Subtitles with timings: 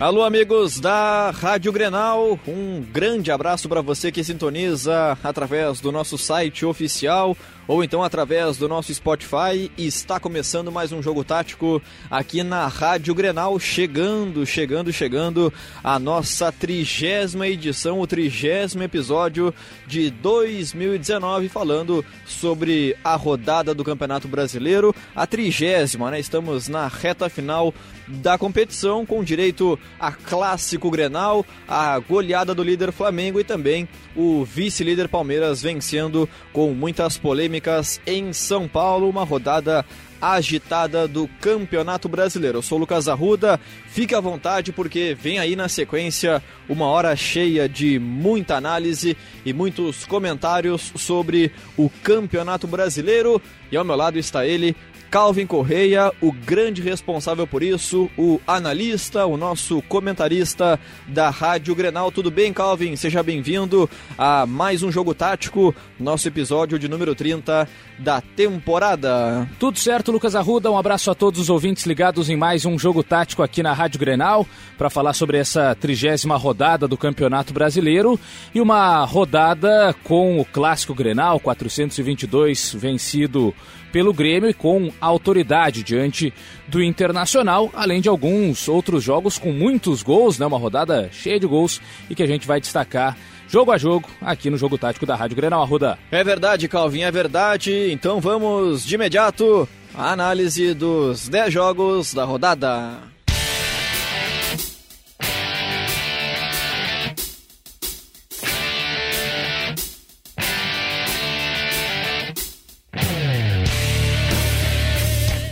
[0.00, 6.16] Alô, amigos da Rádio Grenal, um grande abraço para você que sintoniza através do nosso
[6.16, 7.36] site oficial
[7.68, 9.70] ou então através do nosso Spotify.
[9.76, 15.52] Está começando mais um jogo tático aqui na Rádio Grenal, chegando, chegando, chegando
[15.84, 19.54] a nossa trigésima edição, o trigésimo episódio
[19.86, 26.18] de 2019, falando sobre a rodada do Campeonato Brasileiro, a trigésima, né?
[26.18, 27.74] Estamos na reta final
[28.06, 34.42] da competição, com direito a clássico Grenal, a goleada do líder Flamengo e também o
[34.46, 39.84] vice-líder Palmeiras vencendo com muitas polêmicas polêmicas em São Paulo, uma rodada
[40.20, 42.58] agitada do Campeonato Brasileiro.
[42.58, 47.14] Eu sou o Lucas Arruda, fique à vontade porque vem aí na sequência uma hora
[47.14, 53.40] cheia de muita análise e muitos comentários sobre o Campeonato Brasileiro.
[53.70, 54.74] E ao meu lado está ele,
[55.10, 62.12] Calvin Correia, o grande responsável por isso, o analista, o nosso comentarista da Rádio Grenal.
[62.12, 62.94] Tudo bem, Calvin?
[62.94, 63.88] Seja bem-vindo
[64.18, 67.66] a mais um jogo tático, nosso episódio de número 30
[67.98, 69.48] da temporada.
[69.58, 70.70] Tudo certo, Lucas Arruda.
[70.70, 73.98] Um abraço a todos os ouvintes ligados em mais um jogo tático aqui na Rádio
[73.98, 78.20] Grenal para falar sobre essa trigésima rodada do Campeonato Brasileiro
[78.54, 83.54] e uma rodada com o clássico Grenal 422 vencido
[83.98, 86.32] pelo Grêmio e com autoridade diante
[86.68, 90.46] do Internacional, além de alguns outros jogos com muitos gols, né?
[90.46, 94.50] Uma rodada cheia de gols e que a gente vai destacar jogo a jogo aqui
[94.50, 95.98] no Jogo Tático da Rádio Grenal Arruda.
[96.12, 97.90] É verdade, Calvin, é verdade.
[97.90, 103.17] Então vamos de imediato à análise dos 10 jogos da rodada.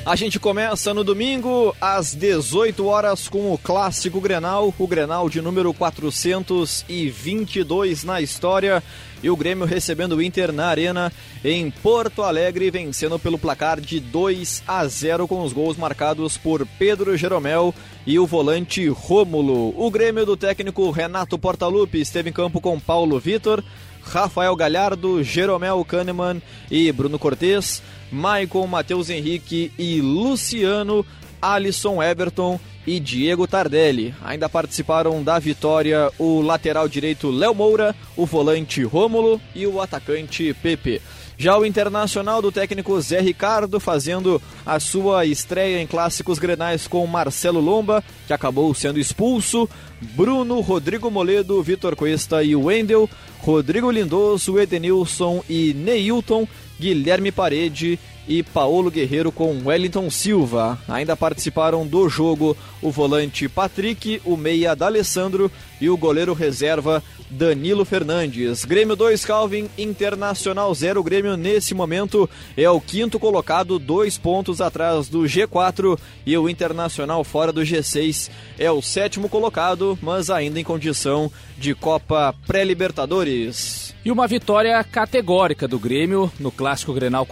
[0.06, 5.42] A gente começa no domingo às 18 horas com o clássico Grenal, o Grenal de
[5.42, 8.80] número 422 na história.
[9.20, 11.12] E o Grêmio recebendo o Inter na Arena
[11.44, 16.64] em Porto Alegre, vencendo pelo placar de 2 a 0 com os gols marcados por
[16.78, 17.74] Pedro Jeromel
[18.06, 19.74] e o volante Rômulo.
[19.76, 23.60] O Grêmio do técnico Renato Portaluppi esteve em campo com Paulo Vitor,
[24.06, 26.40] Rafael Galhardo, Jeromel Kahneman
[26.70, 27.82] e Bruno Cortes.
[28.10, 31.04] Maicon, Matheus Henrique e Luciano,
[31.42, 34.14] Alisson Everton e Diego Tardelli.
[34.22, 40.54] Ainda participaram da vitória o lateral direito Léo Moura, o volante Rômulo e o atacante
[40.62, 41.02] Pepe.
[41.38, 47.06] Já o Internacional do técnico Zé Ricardo fazendo a sua estreia em clássicos grenais com
[47.06, 49.68] Marcelo Lomba, que acabou sendo expulso,
[50.00, 53.08] Bruno, Rodrigo Moledo, Vitor Cuesta e Wendel,
[53.40, 56.48] Rodrigo Lindoso, Edenilson e Neilton
[56.80, 57.98] Guilherme Parede
[58.28, 60.78] e Paulo Guerreiro com Wellington Silva.
[60.88, 65.50] Ainda participaram do jogo o volante Patrick, o meia D'Alessandro
[65.80, 68.64] e o goleiro reserva Danilo Fernandes.
[68.64, 71.02] Grêmio 2, Calvin, Internacional 0.
[71.02, 77.24] Grêmio nesse momento é o quinto colocado, dois pontos atrás do G4 e o Internacional
[77.24, 83.94] fora do G6 é o sétimo colocado, mas ainda em condição de Copa Pré-Libertadores.
[84.04, 87.26] E uma vitória categórica do Grêmio no Clássico Grenal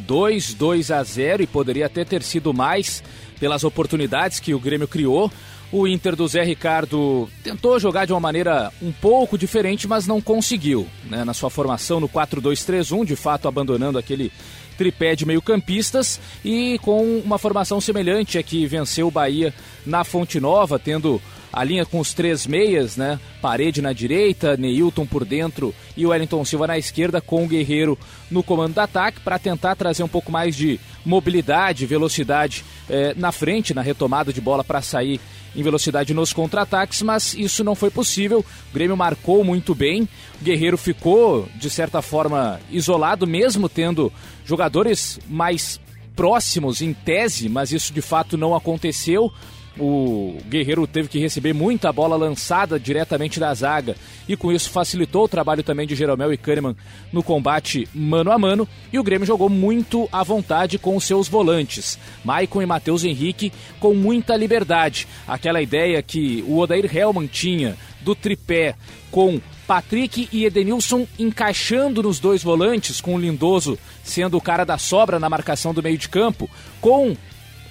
[0.00, 3.02] 422, 2 a 0 e poderia até ter sido mais
[3.38, 5.30] pelas oportunidades que o Grêmio criou.
[5.70, 10.20] O Inter do Zé Ricardo tentou jogar de uma maneira um pouco diferente, mas não
[10.20, 10.86] conseguiu.
[11.04, 11.24] Né?
[11.24, 14.32] Na sua formação no 4-2-3-1, de fato abandonando aquele
[14.78, 19.52] tripé de meio-campistas e com uma formação semelhante a que venceu o Bahia
[19.84, 21.20] na Fonte Nova, tendo
[21.52, 23.18] a linha com os três meias, né?
[23.40, 27.98] Parede na direita, Neilton por dentro e o Wellington Silva na esquerda, com o Guerreiro
[28.30, 33.32] no comando do ataque, para tentar trazer um pouco mais de mobilidade, velocidade eh, na
[33.32, 35.20] frente, na retomada de bola para sair
[35.56, 38.44] em velocidade nos contra-ataques, mas isso não foi possível.
[38.70, 40.08] O Grêmio marcou muito bem,
[40.40, 44.12] o Guerreiro ficou, de certa forma, isolado, mesmo tendo
[44.44, 45.80] jogadores mais
[46.14, 49.32] próximos em tese, mas isso de fato não aconteceu
[49.78, 53.96] o Guerreiro teve que receber muita bola lançada diretamente da zaga.
[54.28, 56.76] E com isso facilitou o trabalho também de Jeromel e Kahneman
[57.12, 58.68] no combate mano a mano.
[58.92, 63.52] E o Grêmio jogou muito à vontade com os seus volantes, Maicon e Matheus Henrique
[63.80, 68.74] com muita liberdade, aquela ideia que o Odair Helman tinha do tripé
[69.10, 74.78] com Patrick e Edenilson encaixando nos dois volantes, com o Lindoso sendo o cara da
[74.78, 76.48] sobra na marcação do meio de campo,
[76.80, 77.14] com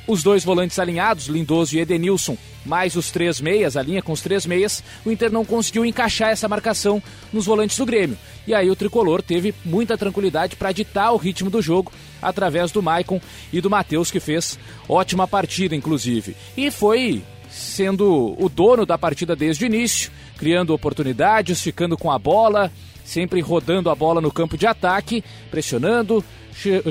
[0.07, 4.21] os dois volantes alinhados, Lindoso e Edenilson, mais os três meias, a linha com os
[4.21, 8.17] três meias, o Inter não conseguiu encaixar essa marcação nos volantes do Grêmio.
[8.47, 12.81] E aí o tricolor teve muita tranquilidade para ditar o ritmo do jogo através do
[12.81, 13.21] Maicon
[13.51, 14.57] e do Matheus, que fez
[14.87, 16.35] ótima partida, inclusive.
[16.55, 22.19] E foi sendo o dono da partida desde o início, criando oportunidades, ficando com a
[22.19, 22.71] bola,
[23.07, 26.23] sempre rodando a bola no campo de ataque, pressionando,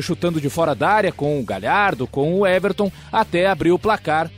[0.00, 4.30] chutando de fora da área com o Galhardo, com o Everton, até abrir o placar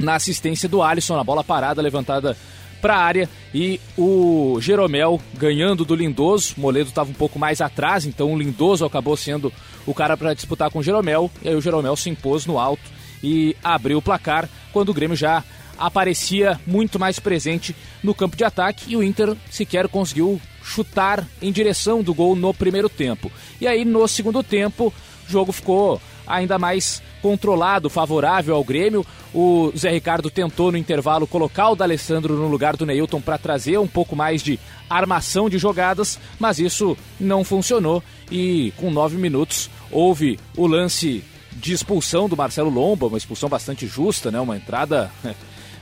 [0.00, 2.34] na assistência do Alisson, na bola parada levantada
[2.80, 6.54] para a área e o Jeromel ganhando do Lindoso.
[6.56, 9.52] Moledo estava um pouco mais atrás, então o Lindoso acabou sendo
[9.86, 11.30] o cara para disputar com o Jeromel.
[11.42, 12.82] E aí o Jeromel se impôs no alto
[13.22, 15.44] e abriu o placar quando o Grêmio já
[15.78, 21.52] aparecia muito mais presente no campo de ataque e o Inter sequer conseguiu chutar em
[21.52, 23.30] direção do gol no primeiro tempo.
[23.60, 24.92] E aí no segundo tempo,
[25.26, 29.04] o jogo ficou ainda mais controlado, favorável ao Grêmio.
[29.32, 33.78] O Zé Ricardo tentou no intervalo colocar o D'Alessandro no lugar do Neilton para trazer
[33.78, 39.70] um pouco mais de armação de jogadas, mas isso não funcionou e com nove minutos
[39.90, 44.40] houve o lance de expulsão do Marcelo Lomba, uma expulsão bastante justa, né?
[44.40, 45.10] Uma entrada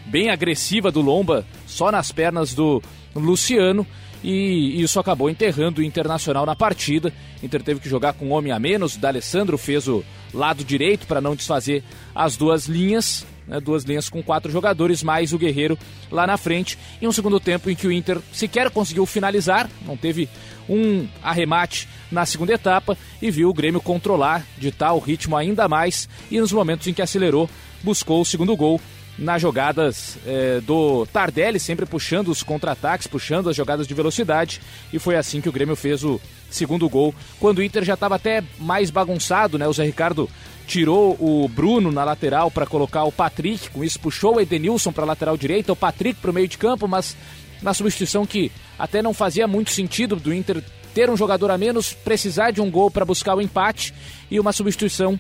[0.07, 2.83] bem agressiva do Lomba, só nas pernas do
[3.15, 3.87] Luciano
[4.23, 7.13] e isso acabou enterrando o Internacional na partida.
[7.43, 8.97] Inter teve que jogar com um homem a menos.
[8.97, 11.83] D'Alessandro fez o lado direito para não desfazer
[12.15, 13.27] as duas linhas.
[13.47, 15.77] Né, duas linhas com quatro jogadores, mais o Guerreiro
[16.09, 16.79] lá na frente.
[17.01, 20.29] Em um segundo tempo em que o Inter sequer conseguiu finalizar, não teve
[20.69, 26.09] um arremate na segunda etapa e viu o Grêmio controlar, ditar o ritmo ainda mais.
[26.31, 27.51] E nos momentos em que acelerou,
[27.83, 28.81] buscou o segundo gol
[29.19, 34.61] nas jogadas é, do Tardelli, sempre puxando os contra-ataques, puxando as jogadas de velocidade,
[34.93, 36.21] e foi assim que o Grêmio fez o
[36.51, 39.67] segundo gol, quando o Inter já estava até mais bagunçado, né?
[39.67, 40.29] O Zé Ricardo
[40.67, 45.05] tirou o Bruno na lateral para colocar o Patrick, com isso puxou o Edenilson para
[45.05, 47.17] a lateral direita, o Patrick para o meio de campo, mas
[47.61, 50.63] na substituição que até não fazia muito sentido do Inter
[50.95, 53.95] ter um jogador a menos, precisar de um gol para buscar o empate
[54.31, 55.19] e uma substituição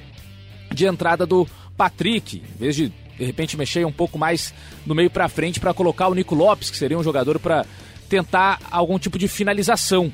[0.71, 1.47] de entrada do
[1.77, 4.53] Patrick, em vez de de repente mexer um pouco mais
[4.87, 7.65] no meio para frente para colocar o Nico Lopes, que seria um jogador para
[8.09, 10.13] tentar algum tipo de finalização.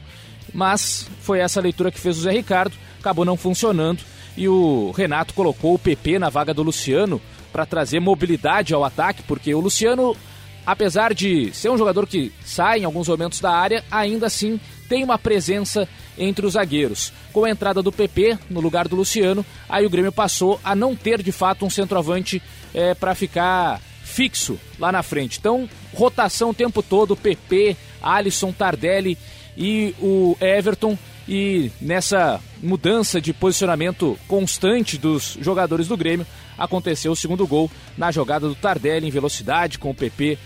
[0.52, 4.02] Mas foi essa leitura que fez o Zé Ricardo, acabou não funcionando
[4.36, 7.20] e o Renato colocou o PP na vaga do Luciano
[7.52, 10.16] para trazer mobilidade ao ataque, porque o Luciano,
[10.64, 15.02] apesar de ser um jogador que sai em alguns momentos da área, ainda assim tem
[15.02, 17.12] uma presença entre os zagueiros.
[17.32, 20.94] Com a entrada do PP no lugar do Luciano, aí o Grêmio passou a não
[20.94, 22.40] ter de fato um centroavante
[22.74, 25.38] é, para ficar fixo lá na frente.
[25.38, 29.18] Então, rotação o tempo todo, PP, Alisson, Tardelli
[29.56, 30.96] e o Everton.
[31.28, 36.26] E nessa mudança de posicionamento constante dos jogadores do Grêmio,
[36.56, 40.38] aconteceu o segundo gol na jogada do Tardelli em velocidade, com o PP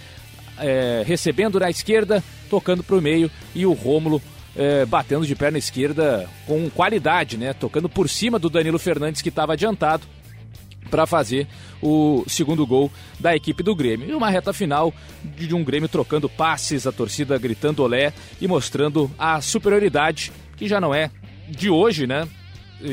[0.59, 4.21] é, recebendo na esquerda, tocando para o meio e o Rômulo
[4.57, 7.53] é, batendo de perna esquerda com qualidade, né?
[7.55, 10.07] Tocando por cima do Danilo Fernandes que estava adiantado
[10.93, 11.49] para fazer
[11.81, 14.11] o segundo gol da equipe do Grêmio.
[14.11, 14.93] E uma reta final
[15.25, 20.79] de um Grêmio trocando passes, a torcida gritando olé e mostrando a superioridade, que já
[20.79, 21.11] não é
[21.49, 22.29] de hoje, né?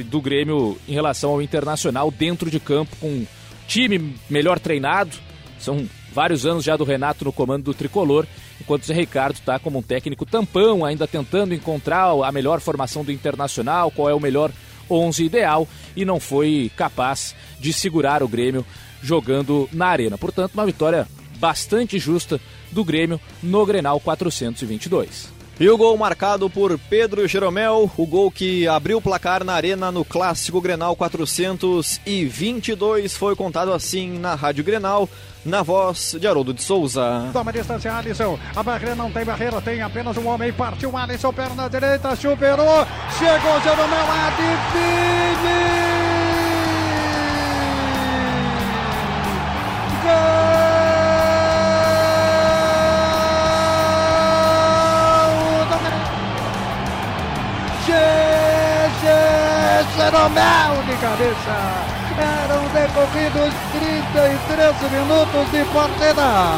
[0.06, 3.26] Do Grêmio em relação ao Internacional dentro de campo, com
[3.68, 5.18] time melhor treinado.
[5.60, 8.26] São vários anos já do Renato no comando do tricolor,
[8.62, 13.04] enquanto o Zé Ricardo está como um técnico tampão, ainda tentando encontrar a melhor formação
[13.04, 14.54] do Internacional, qual é o melhor
[14.90, 18.66] 11 ideal e não foi capaz de segurar o Grêmio
[19.02, 20.18] jogando na arena.
[20.18, 22.40] Portanto, uma vitória bastante justa
[22.72, 25.39] do Grêmio no Grenal 422.
[25.60, 29.92] E o gol marcado por Pedro Jeromel, o gol que abriu o placar na arena
[29.92, 35.10] no clássico Grenal 422, foi contado assim na Rádio Grenal,
[35.44, 37.30] na voz de Haroldo de Souza.
[37.34, 38.40] Toma distância, Alisson.
[38.56, 40.54] A barreira não tem barreira, tem apenas um homem.
[40.54, 42.88] Partiu Alisson, perna direita, superou.
[43.18, 45.50] Chegou Jeromel, adivinhe!
[50.04, 50.79] Gol!
[60.10, 61.86] Jeromel de cabeça.
[62.18, 63.54] Eram decorridos
[64.12, 66.58] 33 minutos de partida.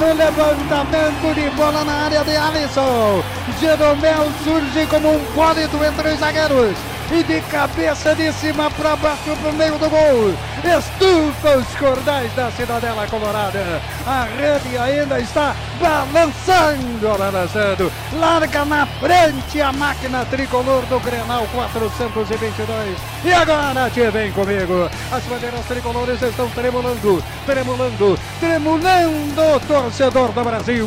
[0.00, 3.22] No levantamento de bola na área de Alisson.
[3.60, 6.76] Jeromel surge como um bólido entre os zagueiros
[7.10, 10.34] e de cabeça de cima para baixo para o meio do gol.
[10.64, 13.80] Estufa os cordais da Cidadela Colorada.
[14.06, 17.92] A rede ainda está balançando, balançando.
[18.14, 22.98] Larga na frente a máquina tricolor do Grenal 422.
[23.24, 24.90] E agora, te vem comigo.
[25.12, 29.60] As bandeiras tricolores estão tremulando, tremulando, tremulando.
[29.68, 30.86] Torcedor do Brasil.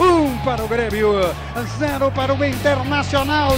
[0.00, 1.34] Um para o Grêmio,
[1.78, 3.56] zero para o Internacional.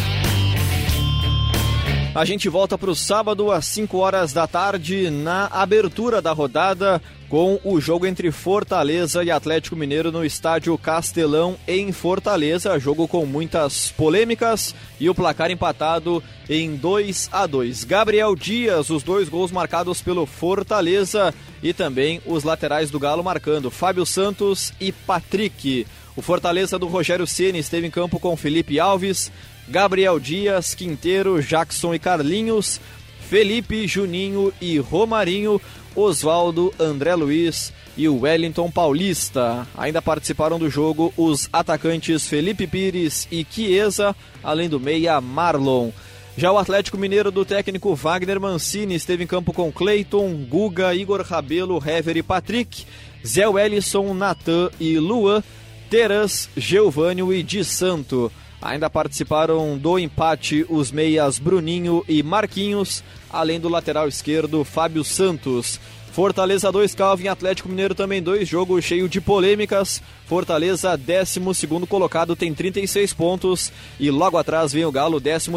[2.12, 7.00] A gente volta para o sábado às 5 horas da tarde na abertura da rodada
[7.28, 13.24] com o jogo entre Fortaleza e Atlético Mineiro no estádio Castelão em Fortaleza, jogo com
[13.24, 17.84] muitas polêmicas e o placar empatado em 2 a 2.
[17.84, 23.70] Gabriel Dias, os dois gols marcados pelo Fortaleza e também os laterais do Galo marcando
[23.70, 25.86] Fábio Santos e Patrick.
[26.16, 29.30] O Fortaleza do Rogério Ceni esteve em campo com Felipe Alves,
[29.70, 32.80] Gabriel Dias, Quinteiro, Jackson e Carlinhos,
[33.28, 35.60] Felipe, Juninho e Romarinho,
[35.94, 39.64] Oswaldo, André Luiz e o Wellington Paulista.
[39.76, 45.90] Ainda participaram do jogo os atacantes Felipe Pires e Chiesa, além do meia Marlon.
[46.36, 51.22] Já o Atlético Mineiro do técnico Wagner Mancini esteve em campo com Cleiton, Guga, Igor
[51.22, 52.84] Rabelo, Hever e Patrick,
[53.24, 55.44] Zé Wellison, Natan e Luan,
[55.88, 58.32] Teras, Geovânio e Di Santo.
[58.62, 65.80] Ainda participaram do empate os meias Bruninho e Marquinhos, além do lateral esquerdo Fábio Santos.
[66.12, 70.02] Fortaleza 2, Calvin Atlético Mineiro também 2, jogo cheio de polêmicas.
[70.26, 71.40] Fortaleza, 12
[71.88, 73.72] colocado, tem 36 pontos.
[73.98, 75.50] E logo atrás vem o Galo, 13,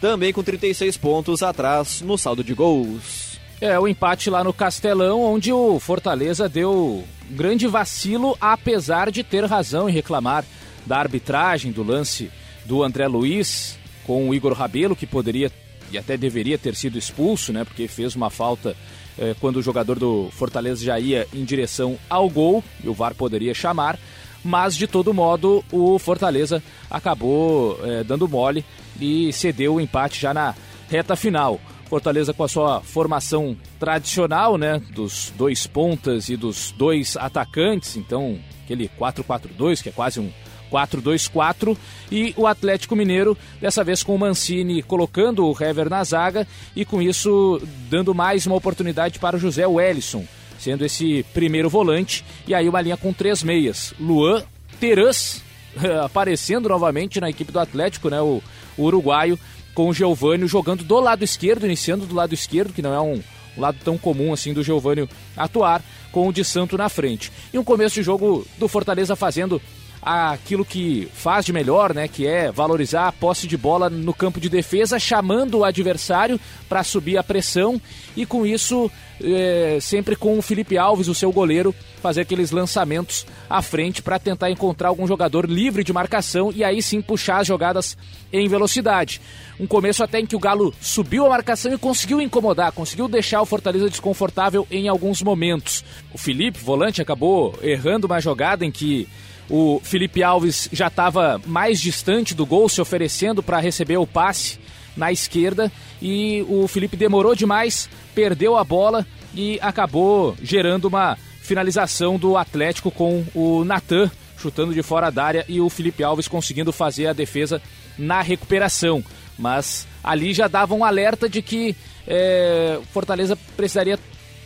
[0.00, 3.36] também com 36 pontos atrás no saldo de gols.
[3.60, 9.44] É, o empate lá no Castelão, onde o Fortaleza deu grande vacilo, apesar de ter
[9.46, 10.44] razão em reclamar
[10.86, 12.30] da arbitragem do lance
[12.64, 15.50] do André Luiz com o Igor Rabelo, que poderia
[15.90, 17.64] e até deveria ter sido expulso, né?
[17.64, 18.76] Porque fez uma falta
[19.18, 23.14] eh, quando o jogador do Fortaleza já ia em direção ao gol e o VAR
[23.14, 23.98] poderia chamar.
[24.44, 28.64] Mas de todo modo o Fortaleza acabou eh, dando mole
[29.00, 30.54] e cedeu o empate já na
[30.88, 31.60] reta final.
[31.88, 38.40] Fortaleza com a sua formação tradicional, né, dos dois pontas e dos dois atacantes, então
[38.64, 40.32] aquele 4-4-2 que é quase um
[40.70, 41.76] 4-2-4
[42.10, 46.84] e o Atlético Mineiro, dessa vez com o Mancini colocando o Hever na zaga e
[46.84, 50.24] com isso dando mais uma oportunidade para o José Wellison,
[50.58, 54.42] sendo esse primeiro volante, e aí uma linha com três meias, Luan,
[54.80, 55.42] Teras,
[56.04, 58.42] aparecendo novamente na equipe do Atlético, né, o,
[58.76, 59.38] o uruguaio,
[59.74, 63.22] com o Geovânio jogando do lado esquerdo, iniciando do lado esquerdo, que não é um,
[63.56, 65.06] um lado tão comum assim do Geovânio
[65.36, 67.30] atuar, com o de Santo na frente.
[67.52, 69.60] E um começo de jogo do Fortaleza fazendo
[70.02, 74.40] aquilo que faz de melhor, né, que é valorizar a posse de bola no campo
[74.40, 76.38] de defesa, chamando o adversário
[76.68, 77.80] para subir a pressão
[78.16, 78.90] e com isso
[79.22, 84.18] é, sempre com o Felipe Alves, o seu goleiro, fazer aqueles lançamentos à frente para
[84.18, 87.96] tentar encontrar algum jogador livre de marcação e aí sim puxar as jogadas
[88.32, 89.20] em velocidade.
[89.58, 93.40] Um começo até em que o Galo subiu a marcação e conseguiu incomodar, conseguiu deixar
[93.40, 95.84] o Fortaleza desconfortável em alguns momentos.
[96.12, 99.08] O Felipe, volante, acabou errando uma jogada em que
[99.48, 104.58] o Felipe Alves já estava mais distante do gol, se oferecendo para receber o passe
[104.96, 112.18] na esquerda e o Felipe demorou demais, perdeu a bola e acabou gerando uma finalização
[112.18, 116.72] do Atlético com o Natan chutando de fora da área e o Felipe Alves conseguindo
[116.72, 117.60] fazer a defesa
[117.98, 119.02] na recuperação.
[119.38, 121.74] Mas ali já dava um alerta de que
[122.06, 123.98] é, Fortaleza precisaria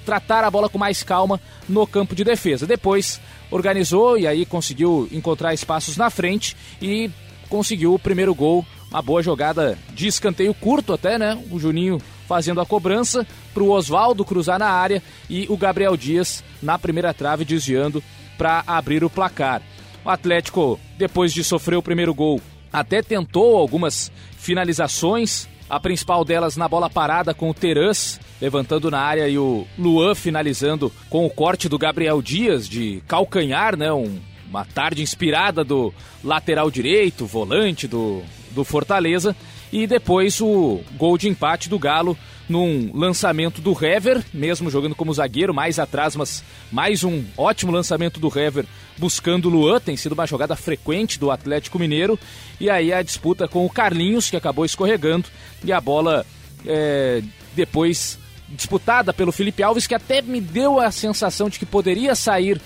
[0.05, 2.67] tratar a bola com mais calma no campo de defesa.
[2.67, 7.11] Depois organizou e aí conseguiu encontrar espaços na frente e
[7.49, 8.65] conseguiu o primeiro gol.
[8.91, 11.41] Uma boa jogada de escanteio curto até, né?
[11.51, 16.45] O Juninho fazendo a cobrança para o Oswaldo cruzar na área e o Gabriel Dias
[16.63, 18.03] na primeira trave desviando
[18.39, 19.63] para abrir o placar.
[20.05, 22.41] O Atlético, depois de sofrer o primeiro gol,
[22.73, 29.01] até tentou algumas finalizações, a principal delas na bola parada com o Terãs, levantando na
[29.01, 33.93] área e o Luan finalizando com o corte do Gabriel Dias de calcanhar, né?
[33.93, 34.19] Um,
[34.49, 35.95] uma tarde inspirada do
[36.25, 39.37] lateral direito, volante do, do Fortaleza.
[39.73, 42.19] E depois o gol de empate do Galo
[42.49, 46.43] num lançamento do Hever, mesmo jogando como zagueiro, mais atrás, mas
[46.73, 48.67] mais um ótimo lançamento do Hever
[48.99, 52.19] buscando o Luan, tem sido uma jogada frequente do Atlético Mineiro.
[52.59, 55.29] E aí a disputa com o Carlinhos, que acabou escorregando,
[55.65, 56.27] e a bola
[56.67, 57.23] é,
[57.55, 58.19] depois
[58.51, 62.61] disputada pelo Felipe Alves, que até me deu a sensação de que poderia sair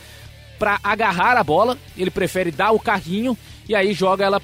[0.59, 1.79] para agarrar a bola.
[1.97, 3.37] Ele prefere dar o carrinho
[3.69, 4.43] e aí joga ela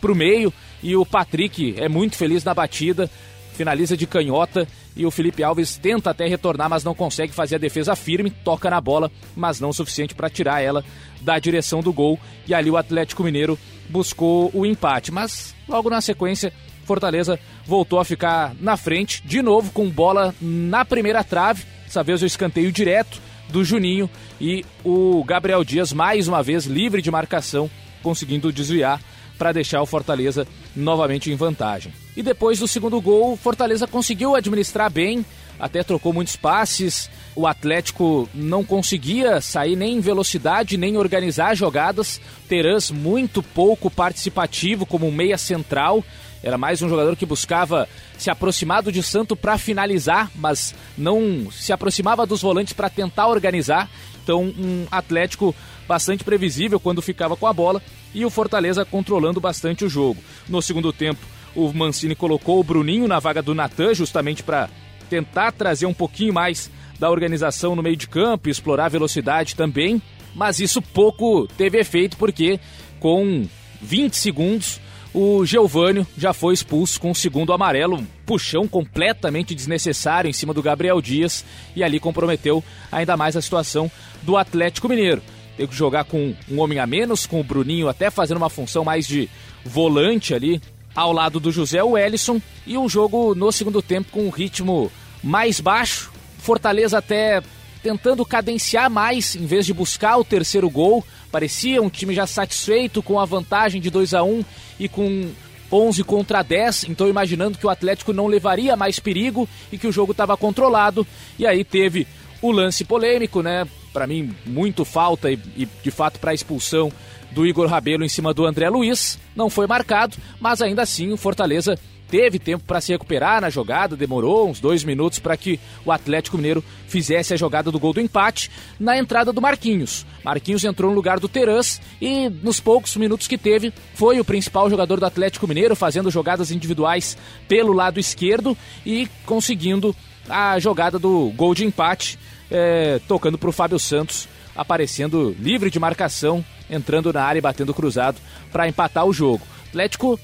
[0.00, 0.52] para o meio.
[0.82, 3.10] E o Patrick é muito feliz na batida,
[3.54, 7.58] finaliza de canhota e o Felipe Alves tenta até retornar, mas não consegue fazer a
[7.58, 10.84] defesa firme, toca na bola, mas não o suficiente para tirar ela
[11.20, 12.18] da direção do gol.
[12.46, 16.52] E ali o Atlético Mineiro buscou o empate, mas logo na sequência
[16.86, 22.22] Fortaleza voltou a ficar na frente, de novo com bola na primeira trave, dessa vez
[22.22, 24.08] o escanteio direto do Juninho
[24.40, 27.68] e o Gabriel Dias mais uma vez livre de marcação,
[28.02, 29.00] conseguindo desviar
[29.36, 31.92] para deixar o Fortaleza novamente em vantagem.
[32.16, 35.24] E depois do segundo gol, Fortaleza conseguiu administrar bem,
[35.58, 37.10] até trocou muitos passes.
[37.34, 42.20] O Atlético não conseguia sair nem em velocidade, nem organizar jogadas.
[42.48, 46.04] Terãs muito pouco participativo como meia central.
[46.46, 51.50] Era mais um jogador que buscava se aproximar do de Santo para finalizar, mas não
[51.50, 53.90] se aproximava dos volantes para tentar organizar.
[54.22, 55.52] Então, um Atlético
[55.88, 57.82] bastante previsível quando ficava com a bola
[58.14, 60.22] e o Fortaleza controlando bastante o jogo.
[60.48, 61.18] No segundo tempo,
[61.52, 64.70] o Mancini colocou o Bruninho na vaga do Natan, justamente para
[65.10, 70.00] tentar trazer um pouquinho mais da organização no meio de campo, explorar a velocidade também.
[70.32, 72.60] Mas isso pouco teve efeito, porque
[73.00, 73.48] com
[73.82, 74.85] 20 segundos
[75.18, 80.52] o Geovânio já foi expulso com o segundo amarelo, um puxão completamente desnecessário em cima
[80.52, 81.42] do Gabriel Dias
[81.74, 85.22] e ali comprometeu ainda mais a situação do Atlético Mineiro.
[85.56, 88.84] Teve que jogar com um homem a menos, com o Bruninho até fazendo uma função
[88.84, 89.26] mais de
[89.64, 90.60] volante ali
[90.94, 94.92] ao lado do José Wellison e um jogo no segundo tempo com um ritmo
[95.24, 96.12] mais baixo.
[96.36, 97.42] Fortaleza até
[97.86, 101.04] tentando cadenciar mais em vez de buscar o terceiro gol.
[101.30, 104.44] Parecia um time já satisfeito com a vantagem de 2 a 1
[104.80, 105.30] e com
[105.70, 109.92] 11 contra 10, então imaginando que o Atlético não levaria mais perigo e que o
[109.92, 111.06] jogo estava controlado.
[111.38, 112.08] E aí teve
[112.42, 113.64] o lance polêmico, né?
[113.92, 116.90] Para mim, muito falta e, e de fato para a expulsão
[117.30, 119.16] do Igor Rabelo em cima do André Luiz.
[119.36, 123.96] Não foi marcado, mas ainda assim o Fortaleza teve tempo para se recuperar na jogada,
[123.96, 128.00] demorou uns dois minutos para que o Atlético Mineiro fizesse a jogada do gol do
[128.00, 130.06] empate na entrada do Marquinhos.
[130.24, 134.70] Marquinhos entrou no lugar do Terãs e nos poucos minutos que teve foi o principal
[134.70, 137.16] jogador do Atlético Mineiro fazendo jogadas individuais
[137.48, 139.94] pelo lado esquerdo e conseguindo
[140.28, 142.18] a jogada do gol de empate,
[142.50, 147.74] é, tocando para o Fábio Santos aparecendo livre de marcação, entrando na área e batendo
[147.74, 148.16] cruzado
[148.50, 149.46] para empatar o jogo.
[149.76, 150.18] Atlético,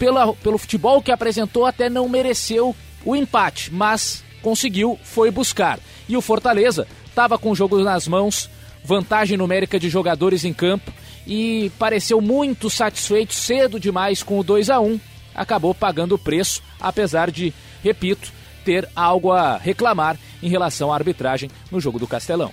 [0.00, 5.78] pela, pelo futebol que apresentou, até não mereceu o empate, mas conseguiu, foi buscar.
[6.08, 8.50] E o Fortaleza estava com o jogo nas mãos,
[8.84, 10.92] vantagem numérica de jogadores em campo
[11.24, 14.98] e pareceu muito satisfeito cedo demais com o 2 a 1
[15.34, 17.52] acabou pagando o preço, apesar de,
[17.84, 18.32] repito,
[18.64, 22.50] ter algo a reclamar em relação à arbitragem no jogo do Castelão.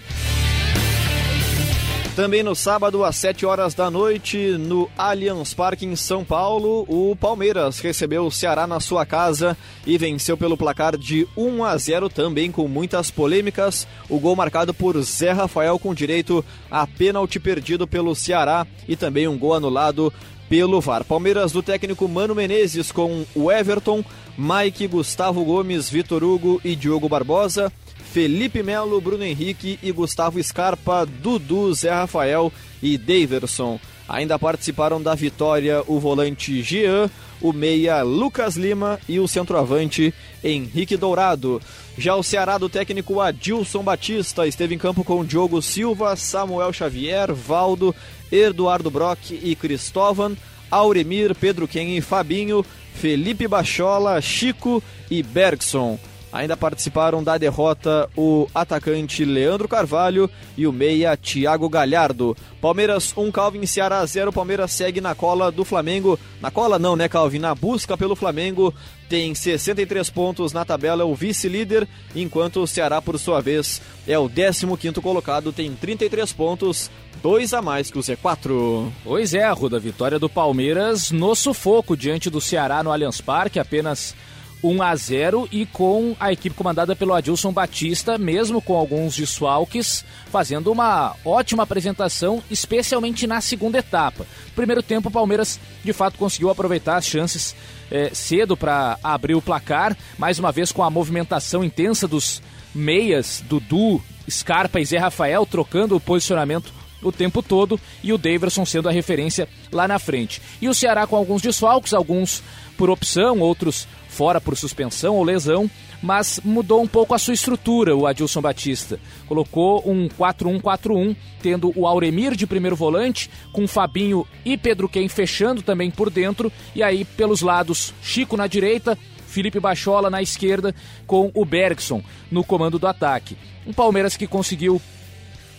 [2.15, 7.15] Também no sábado, às 7 horas da noite, no Allianz Parque em São Paulo, o
[7.15, 12.09] Palmeiras recebeu o Ceará na sua casa e venceu pelo placar de 1 a 0,
[12.09, 13.87] também com muitas polêmicas.
[14.07, 19.27] O gol marcado por Zé Rafael com direito a pênalti perdido pelo Ceará e também
[19.27, 20.13] um gol anulado
[20.47, 21.03] pelo VAR.
[21.03, 24.05] Palmeiras do técnico Mano Menezes com o Everton,
[24.37, 27.73] Mike, Gustavo Gomes, Vitor Hugo e Diogo Barbosa.
[28.13, 33.79] Felipe Melo, Bruno Henrique e Gustavo Scarpa, Dudu, Zé Rafael e Daverson.
[34.07, 37.09] Ainda participaram da vitória o volante Jean,
[37.41, 41.59] o meia Lucas Lima e o centroavante Henrique Dourado.
[41.97, 47.33] Já o Ceará do técnico Adilson Batista esteve em campo com Diogo Silva, Samuel Xavier,
[47.33, 47.95] Valdo,
[48.31, 50.37] Eduardo Brock e Cristóvão,
[50.69, 55.97] Auremir, Pedro Ken e Fabinho, Felipe Bachola, Chico e Bergson.
[56.33, 62.35] Ainda participaram da derrota o atacante Leandro Carvalho e o meia Thiago Galhardo.
[62.59, 64.33] Palmeiras 1, Calvin Ceará 0.
[64.33, 66.19] Palmeiras segue na cola do Flamengo.
[66.41, 67.37] Na cola não, né, Calvin?
[67.37, 68.73] Na busca pelo Flamengo.
[69.07, 74.27] Tem 63 pontos na tabela, o vice-líder, enquanto o Ceará, por sua vez, é o
[74.27, 74.65] 15
[75.03, 76.89] colocado, tem 33 pontos,
[77.21, 78.91] dois a mais que o Z4.
[79.03, 84.15] Pois é, Ruda, vitória do Palmeiras no sufoco diante do Ceará no Allianz Parque, apenas
[84.63, 90.05] 1 a 0 e com a equipe comandada pelo Adilson Batista, mesmo com alguns desfalques,
[90.31, 94.25] fazendo uma ótima apresentação, especialmente na segunda etapa.
[94.55, 97.55] Primeiro tempo, o Palmeiras de fato conseguiu aproveitar as chances
[97.91, 102.41] é, cedo para abrir o placar, mais uma vez com a movimentação intensa dos
[102.73, 106.71] meias, Dudu, Scarpa e Zé Rafael trocando o posicionamento
[107.03, 110.41] o tempo todo e o Daverson sendo a referência lá na frente.
[110.61, 112.41] E o Ceará com alguns desfalques, alguns
[112.77, 115.69] por opção, outros fora por suspensão ou lesão,
[116.01, 118.99] mas mudou um pouco a sua estrutura, o Adilson Batista.
[119.27, 125.61] Colocou um 4-1-4-1, tendo o Auremir de primeiro volante, com Fabinho e Pedro Quem fechando
[125.61, 130.75] também por dentro, e aí pelos lados, Chico na direita, Felipe Bachola na esquerda,
[131.07, 133.35] com o Bergson no comando do ataque.
[133.65, 134.79] Um Palmeiras que conseguiu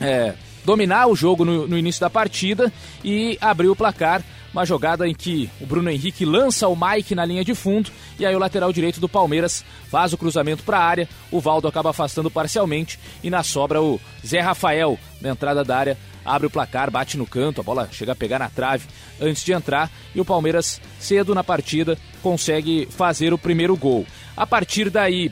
[0.00, 4.22] é, dominar o jogo no, no início da partida e abriu o placar
[4.54, 8.24] uma jogada em que o Bruno Henrique lança o Mike na linha de fundo e
[8.24, 11.08] aí o lateral direito do Palmeiras faz o cruzamento para a área.
[11.30, 15.98] O Valdo acaba afastando parcialmente e na sobra o Zé Rafael na entrada da área
[16.24, 18.86] abre o placar, bate no canto, a bola chega a pegar na trave
[19.20, 24.06] antes de entrar e o Palmeiras, cedo na partida, consegue fazer o primeiro gol.
[24.36, 25.30] A partir daí,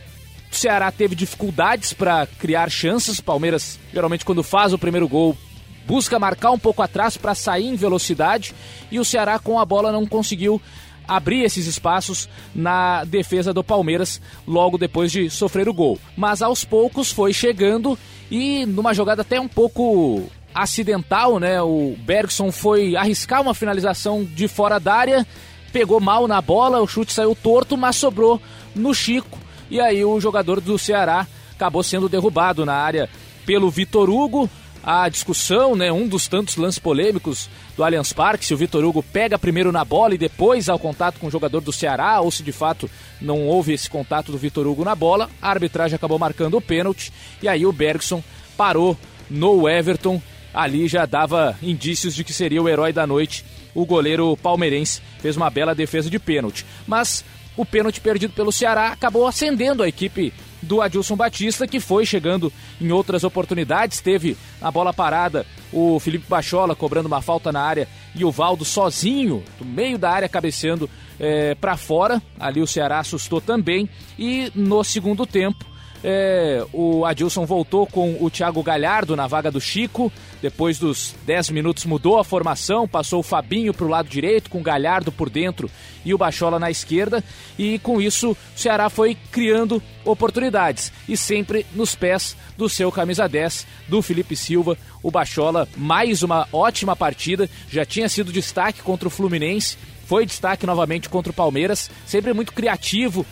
[0.51, 3.21] o Ceará teve dificuldades para criar chances.
[3.21, 5.37] Palmeiras, geralmente, quando faz o primeiro gol,
[5.87, 8.55] busca marcar um pouco atrás para sair em velocidade
[8.91, 10.61] e o Ceará com a bola não conseguiu
[11.07, 15.99] abrir esses espaços na defesa do Palmeiras logo depois de sofrer o gol.
[16.17, 17.99] Mas aos poucos foi chegando
[18.31, 21.61] e numa jogada até um pouco acidental, né?
[21.63, 25.27] O Bergson foi arriscar uma finalização de fora da área,
[25.73, 28.41] pegou mal na bola, o chute saiu torto, mas sobrou
[28.75, 29.39] no Chico.
[29.71, 33.09] E aí o jogador do Ceará acabou sendo derrubado na área
[33.47, 34.49] pelo Vitor Hugo
[34.83, 39.03] a discussão, né, um dos tantos lances polêmicos do Allianz Parque, se o Vitor Hugo
[39.03, 42.43] pega primeiro na bola e depois ao contato com o jogador do Ceará, ou se
[42.43, 42.91] de fato
[43.21, 45.31] não houve esse contato do Vitor Hugo na bola.
[45.41, 48.23] A arbitragem acabou marcando o pênalti e aí o Bergson
[48.57, 48.97] parou
[49.31, 50.21] no Everton.
[50.53, 53.45] Ali já dava indícios de que seria o herói da noite.
[53.75, 56.67] O goleiro palmeirense fez uma bela defesa de pênalti.
[56.87, 57.25] Mas
[57.57, 62.53] o pênalti perdido pelo Ceará acabou acendendo a equipe do Adilson Batista, que foi chegando
[62.81, 64.01] em outras oportunidades.
[64.01, 68.65] Teve a bola parada o Felipe Bachola cobrando uma falta na área e o Valdo
[68.65, 72.21] sozinho, do meio da área, cabeceando é, para fora.
[72.39, 73.89] Ali o Ceará assustou também.
[74.19, 75.65] E no segundo tempo,
[76.05, 80.13] é, o Adilson voltou com o Thiago Galhardo na vaga do Chico.
[80.41, 84.59] Depois dos 10 minutos mudou a formação, passou o Fabinho para o lado direito, com
[84.59, 85.71] o Galhardo por dentro
[86.05, 87.23] e o Bachola na esquerda.
[87.57, 90.93] E com isso o Ceará foi criando oportunidades.
[91.09, 94.77] E sempre nos pés do seu camisa 10, do Felipe Silva.
[95.03, 99.77] O Bachola, mais uma ótima partida, já tinha sido destaque contra o Fluminense.
[100.05, 103.25] Foi destaque novamente contra o Palmeiras, sempre muito criativo,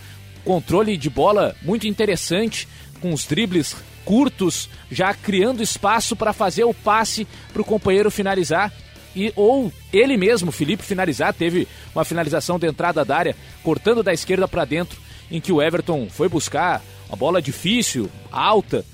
[0.44, 2.66] controle de bola muito interessante,
[3.00, 8.72] com os dribles curtos, já criando espaço para fazer o passe para o companheiro finalizar.
[9.14, 11.34] E, ou ele mesmo, Felipe, finalizar.
[11.34, 15.00] Teve uma finalização de entrada da área, cortando da esquerda para dentro,
[15.30, 18.84] em que o Everton foi buscar uma bola difícil, alta,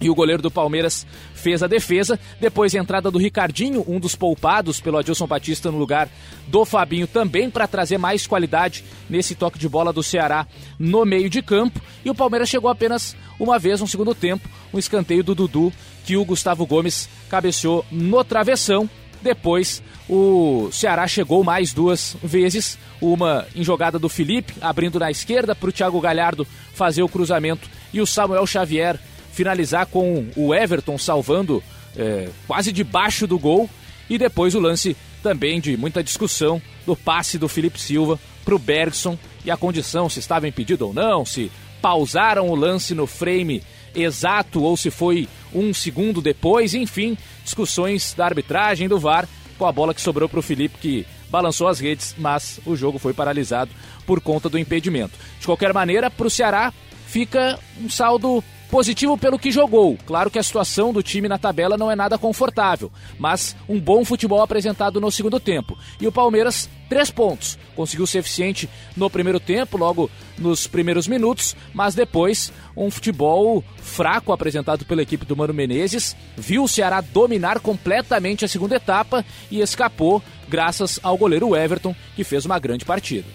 [0.00, 2.18] e o goleiro do Palmeiras fez a defesa.
[2.40, 6.08] Depois, a entrada do Ricardinho, um dos poupados pelo Adilson Batista no lugar
[6.46, 10.46] do Fabinho, também para trazer mais qualidade nesse toque de bola do Ceará
[10.78, 11.80] no meio de campo.
[12.04, 15.72] E o Palmeiras chegou apenas uma vez no segundo tempo, um escanteio do Dudu
[16.04, 18.88] que o Gustavo Gomes cabeceou no travessão.
[19.22, 25.54] Depois, o Ceará chegou mais duas vezes, uma em jogada do Felipe, abrindo na esquerda
[25.54, 28.98] para o Thiago Galhardo fazer o cruzamento e o Samuel Xavier
[29.32, 31.62] finalizar com o Everton salvando
[31.96, 33.68] é, quase debaixo do gol.
[34.08, 38.58] E depois o lance também de muita discussão do passe do Felipe Silva para o
[38.58, 43.62] Bergson e a condição, se estava impedido ou não, se pausaram o lance no frame
[43.94, 49.72] exato ou se foi um segundo depois, enfim, discussões da arbitragem do VAR com a
[49.72, 53.70] bola que sobrou para o Felipe que balançou as redes, mas o jogo foi paralisado
[54.06, 55.18] por conta do impedimento.
[55.38, 56.72] De qualquer maneira, para o Ceará
[57.06, 59.98] fica um saldo Positivo pelo que jogou.
[60.06, 64.04] Claro que a situação do time na tabela não é nada confortável, mas um bom
[64.04, 65.76] futebol apresentado no segundo tempo.
[66.00, 67.58] E o Palmeiras, três pontos.
[67.74, 74.32] Conseguiu ser eficiente no primeiro tempo, logo nos primeiros minutos, mas depois um futebol fraco
[74.32, 76.16] apresentado pela equipe do Mano Menezes.
[76.36, 82.22] Viu o Ceará dominar completamente a segunda etapa e escapou graças ao goleiro Everton, que
[82.22, 83.26] fez uma grande partida.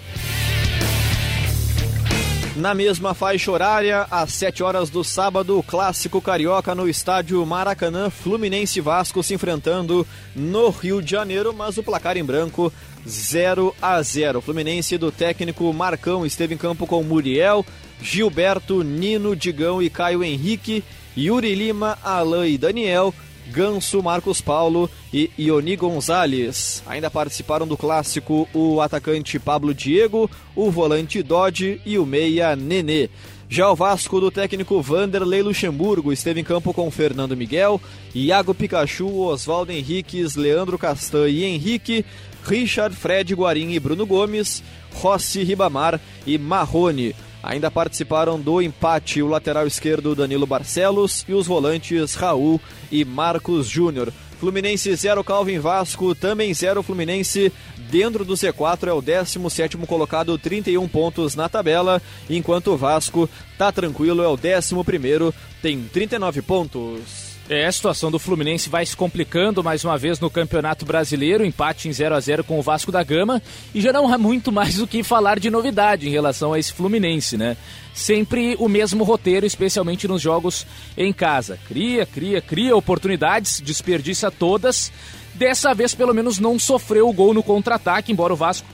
[2.56, 8.80] Na mesma faixa horária, às 7 horas do sábado, clássico carioca no estádio Maracanã, Fluminense
[8.80, 12.72] Vasco se enfrentando no Rio de Janeiro, mas o placar em branco
[13.06, 14.40] 0 a 0.
[14.40, 17.66] O Fluminense do técnico Marcão esteve em campo com Muriel,
[18.02, 20.82] Gilberto, Nino, Digão e Caio Henrique,
[21.18, 23.14] Yuri Lima, Alain e Daniel,
[23.56, 26.84] Ganso, Marcos Paulo e Ioni Gonzalez.
[26.86, 33.10] Ainda participaram do clássico o atacante Pablo Diego, o volante Dodge e o meia Nenê.
[33.48, 37.80] Já o Vasco do técnico Vanderlei Luxemburgo esteve em campo com Fernando Miguel,
[38.14, 42.06] Iago Pikachu, Oswaldo Henriques, Leandro Castan e Henrique,
[42.44, 44.62] Richard, Fred Guarim e Bruno Gomes,
[44.96, 47.16] Rossi Ribamar e Marrone.
[47.46, 52.60] Ainda participaram do empate o lateral esquerdo Danilo Barcelos e os volantes Raul
[52.92, 54.12] e Marcos Júnior.
[54.40, 57.54] Fluminense 0, Calvin Vasco, também 0 Fluminense.
[57.92, 63.30] Dentro do Z4 é o 17 colocado, 31 pontos na tabela, enquanto o Vasco
[63.60, 65.32] tá tranquilo, é o 11,
[65.62, 67.25] tem 39 pontos.
[67.48, 71.88] É, a situação do Fluminense vai se complicando mais uma vez no Campeonato Brasileiro, empate
[71.88, 73.40] em 0 a 0 com o Vasco da Gama,
[73.74, 76.74] e já não há muito mais o que falar de novidade em relação a esse
[76.74, 77.56] Fluminense, né?
[77.94, 80.66] Sempre o mesmo roteiro, especialmente nos jogos
[80.98, 81.60] em casa.
[81.68, 84.92] Cria, cria, cria oportunidades, desperdiça todas.
[85.36, 88.68] Dessa vez, pelo menos, não sofreu o gol no contra-ataque, embora o Vasco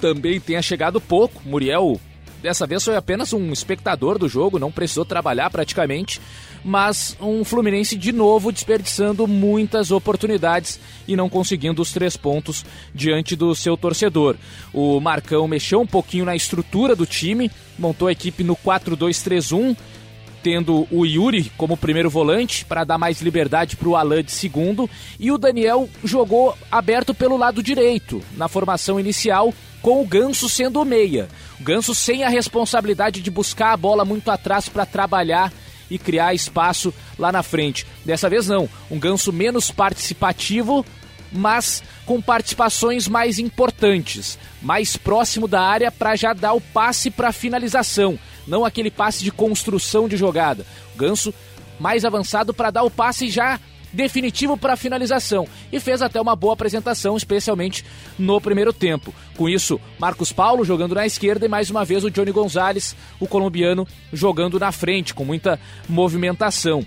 [0.00, 1.40] também tenha chegado pouco.
[1.44, 2.00] Muriel
[2.42, 6.20] dessa vez foi apenas um espectador do jogo, não precisou trabalhar praticamente,
[6.64, 13.34] mas um Fluminense de novo desperdiçando muitas oportunidades e não conseguindo os três pontos diante
[13.36, 14.36] do seu torcedor.
[14.72, 19.76] O Marcão mexeu um pouquinho na estrutura do time, montou a equipe no 4-2-3-1
[20.42, 24.88] tendo o Yuri como primeiro volante para dar mais liberdade para o Alan de segundo
[25.18, 30.80] e o Daniel jogou aberto pelo lado direito na formação inicial com o Ganso sendo
[30.80, 31.28] o meia.
[31.58, 35.52] O Ganso sem a responsabilidade de buscar a bola muito atrás para trabalhar
[35.90, 37.86] e criar espaço lá na frente.
[38.04, 40.84] Dessa vez não, um Ganso menos participativo,
[41.32, 47.32] mas com participações mais importantes, mais próximo da área para já dar o passe para
[47.32, 50.64] finalização, não aquele passe de construção de jogada.
[50.94, 51.34] O Ganso
[51.78, 53.58] mais avançado para dar o passe já
[53.92, 57.84] definitivo para a finalização e fez até uma boa apresentação, especialmente
[58.18, 59.14] no primeiro tempo.
[59.36, 63.26] Com isso, Marcos Paulo jogando na esquerda e mais uma vez o Johnny Gonzalez, o
[63.26, 66.84] colombiano, jogando na frente, com muita movimentação.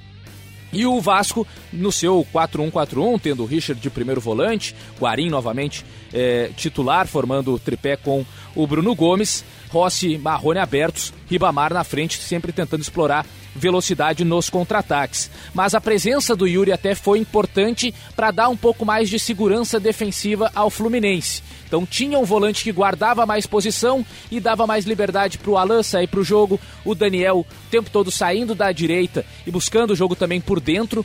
[0.74, 6.50] E o Vasco, no seu 4-1-4-1, tendo o Richard de primeiro volante, Guarim novamente é,
[6.58, 12.52] titular, formando o tripé com o Bruno Gomes, Rossi, Marrone abertos, Ribamar na frente, sempre
[12.52, 13.24] tentando explorar
[13.56, 15.30] velocidade nos contra-ataques.
[15.54, 19.80] Mas a presença do Yuri até foi importante para dar um pouco mais de segurança
[19.80, 21.42] defensiva ao Fluminense.
[21.66, 25.82] Então tinha um volante que guardava mais posição e dava mais liberdade para o Alan
[25.82, 26.60] sair para o jogo.
[26.86, 31.04] O Daniel o tempo todo saindo da direita e buscando o jogo também por dentro.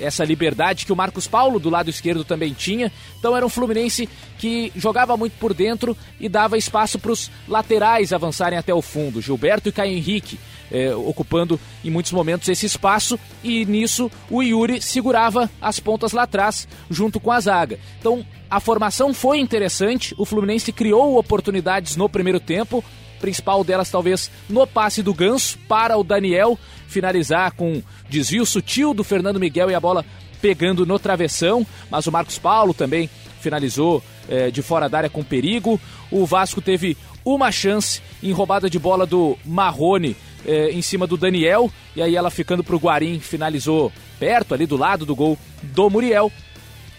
[0.00, 2.90] Essa liberdade que o Marcos Paulo do lado esquerdo também tinha.
[3.18, 4.08] Então era um Fluminense
[4.38, 9.22] que jogava muito por dentro e dava espaço para os laterais avançarem até o fundo.
[9.22, 10.38] Gilberto e Caio Henrique
[10.70, 13.18] é, ocupando em muitos momentos esse espaço.
[13.42, 17.78] E nisso o Yuri segurava as pontas lá atrás junto com a zaga.
[17.98, 22.82] Então a formação foi interessante, o Fluminense criou oportunidades no primeiro tempo,
[23.20, 26.58] principal delas talvez no passe do Ganso para o Daniel.
[26.86, 30.04] Finalizar com desvio sutil do Fernando Miguel e a bola
[30.40, 35.22] pegando no travessão, mas o Marcos Paulo também finalizou é, de fora da área com
[35.22, 35.80] perigo.
[36.10, 41.16] O Vasco teve uma chance em roubada de bola do Marrone é, em cima do
[41.16, 45.38] Daniel, e aí ela ficando para o Guarim, finalizou perto ali do lado do gol
[45.62, 46.32] do Muriel.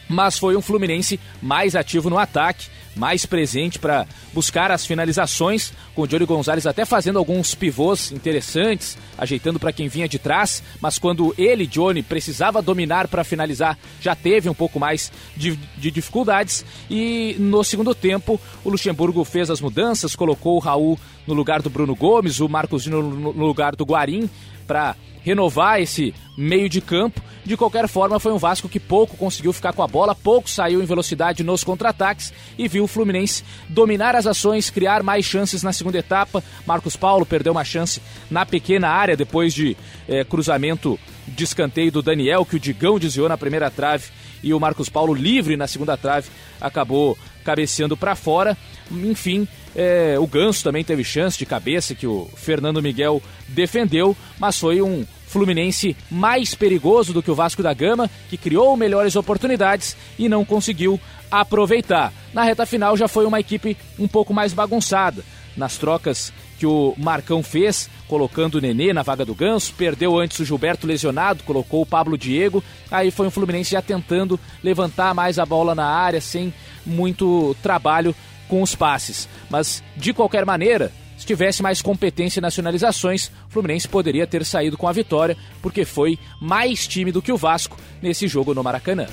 [0.08, 6.04] Mas foi um Fluminense mais ativo no ataque, mais presente para buscar as finalizações, com
[6.04, 10.98] o Johnny Gonzalez até fazendo alguns pivôs interessantes, ajeitando para quem vinha de trás, mas
[10.98, 16.66] quando ele, Johnny, precisava dominar para finalizar, já teve um pouco mais de, de, dificuldades.
[16.90, 21.70] E no segundo tempo, o Luxemburgo fez as mudanças, colocou o Raul no lugar do
[21.70, 24.30] Bruno Gomes, o Marcos no, no lugar do Guarim,
[24.68, 24.96] para
[25.30, 27.22] renovar esse meio de campo.
[27.46, 30.82] De qualquer forma, foi um Vasco que pouco conseguiu ficar com a bola, pouco saiu
[30.82, 35.72] em velocidade nos contra-ataques e viu o Fluminense dominar as ações, criar mais chances na
[35.72, 36.44] segunda etapa.
[36.66, 42.02] Marcos Paulo perdeu uma chance na pequena área depois de é, cruzamento de escanteio do
[42.02, 44.06] Daniel, que o Digão desviou na primeira trave
[44.42, 48.58] e o Marcos Paulo livre na segunda trave acabou cabeceando para fora.
[48.92, 54.58] Enfim, é, o Ganso também teve chance de cabeça que o Fernando Miguel defendeu, mas
[54.58, 59.96] foi um Fluminense mais perigoso do que o Vasco da Gama, que criou melhores oportunidades
[60.18, 62.12] e não conseguiu aproveitar.
[62.34, 65.24] Na reta final já foi uma equipe um pouco mais bagunçada.
[65.56, 70.40] Nas trocas que o Marcão fez, colocando o Nenê na vaga do Ganso, perdeu antes
[70.40, 75.38] o Gilberto lesionado, colocou o Pablo Diego, aí foi um Fluminense já tentando levantar mais
[75.38, 76.52] a bola na área, sem
[76.84, 78.16] muito trabalho
[78.48, 79.30] com os passes.
[79.48, 84.78] Mas, de qualquer maneira, se tivesse mais competência nas finalizações, o Fluminense poderia ter saído
[84.78, 89.06] com a vitória, porque foi mais time do que o Vasco nesse jogo no Maracanã.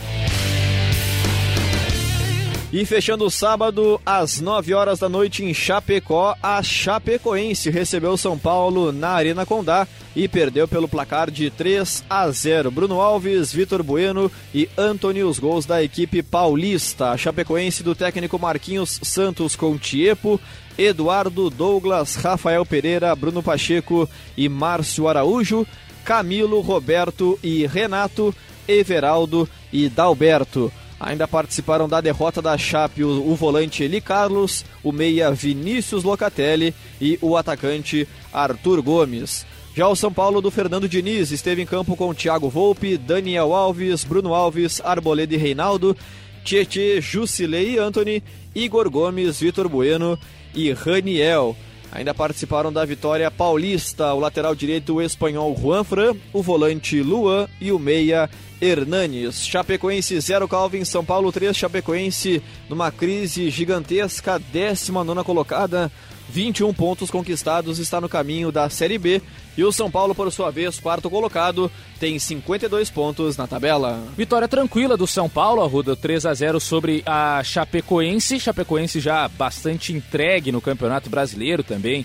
[2.72, 8.38] E fechando o sábado, às 9 horas da noite em Chapecó, a Chapecoense recebeu São
[8.38, 12.70] Paulo na Arena Condá e perdeu pelo placar de 3 a 0.
[12.70, 17.10] Bruno Alves, Vitor Bueno e Antony os gols da equipe paulista.
[17.10, 20.40] A Chapecoense do técnico Marquinhos Santos com Tiepo,
[20.78, 25.66] Eduardo Douglas, Rafael Pereira, Bruno Pacheco e Márcio Araújo,
[26.04, 28.34] Camilo, Roberto e Renato,
[28.68, 30.72] Everaldo e Dalberto.
[30.98, 36.74] Ainda participaram da derrota da Chape o, o, volante Eli Carlos, o meia Vinícius Locatelli
[37.00, 39.46] e o atacante Arthur Gomes.
[39.74, 44.04] Já o São Paulo do Fernando Diniz esteve em campo com Thiago Volpe, Daniel Alves,
[44.04, 45.94] Bruno Alves, Arboleda e Reinaldo,
[46.42, 48.22] Tietê, Jusilei e Anthony,
[48.54, 50.18] Igor Gomes, Vitor Bueno
[50.54, 51.56] e Raniel.
[51.92, 57.48] Ainda participaram da vitória paulista o lateral direito o espanhol Juan Fran, o volante Luan
[57.61, 58.28] e o meia
[58.61, 59.46] Hernanes.
[59.46, 65.90] Chapecoense 0, Calvin, São Paulo 3, Chapecoense numa crise gigantesca, 19 colocada,
[66.28, 69.22] 21 pontos conquistados, está no caminho da Série B.
[69.56, 74.02] E o São Paulo, por sua vez, quarto colocado, tem 52 pontos na tabela.
[74.16, 78.38] Vitória tranquila do São Paulo, Arruda, 3 a 0 sobre a Chapecoense.
[78.38, 82.04] Chapecoense já bastante entregue no Campeonato Brasileiro também,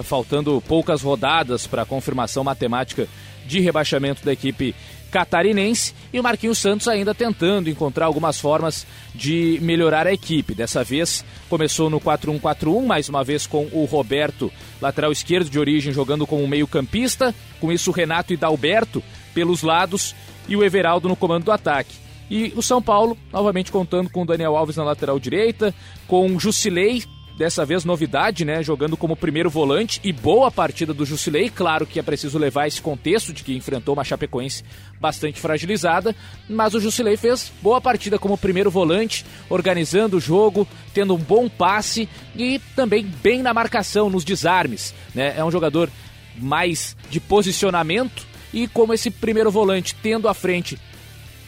[0.00, 3.08] faltando poucas rodadas para a confirmação matemática
[3.46, 4.74] de rebaixamento da equipe
[5.12, 10.54] catarinense e o Marquinhos Santos ainda tentando encontrar algumas formas de melhorar a equipe.
[10.54, 15.92] Dessa vez começou no 4-1-4-1, mais uma vez com o Roberto, lateral esquerdo de origem,
[15.92, 17.34] jogando como meio-campista.
[17.60, 19.02] Com isso, o Renato e Dalberto
[19.34, 20.14] pelos lados
[20.48, 21.94] e o Everaldo no comando do ataque.
[22.30, 25.74] E o São Paulo, novamente contando com o Daniel Alves na lateral direita,
[26.06, 27.04] com Jusilei
[27.36, 28.62] dessa vez novidade, né?
[28.62, 31.50] Jogando como primeiro volante e boa partida do Jusilei.
[31.50, 34.64] Claro que é preciso levar esse contexto de que enfrentou uma Chapecoense
[35.00, 36.14] bastante fragilizada,
[36.48, 41.48] mas o Jusilei fez boa partida como primeiro volante, organizando o jogo, tendo um bom
[41.48, 45.34] passe e também bem na marcação, nos desarmes, né?
[45.36, 45.90] É um jogador
[46.36, 50.78] mais de posicionamento e como esse primeiro volante tendo à frente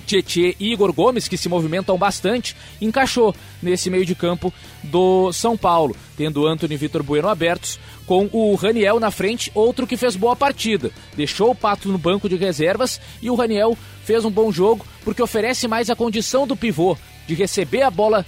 [0.04, 5.56] Tietê e Igor Gomes, que se movimentam bastante, encaixou nesse meio de campo do São
[5.56, 10.14] Paulo, tendo Anthony e Vitor Bueno abertos, com o Raniel na frente, outro que fez
[10.14, 10.90] boa partida.
[11.16, 15.22] Deixou o Pato no banco de reservas e o Raniel fez um bom jogo porque
[15.22, 18.24] oferece mais a condição do pivô de receber a bola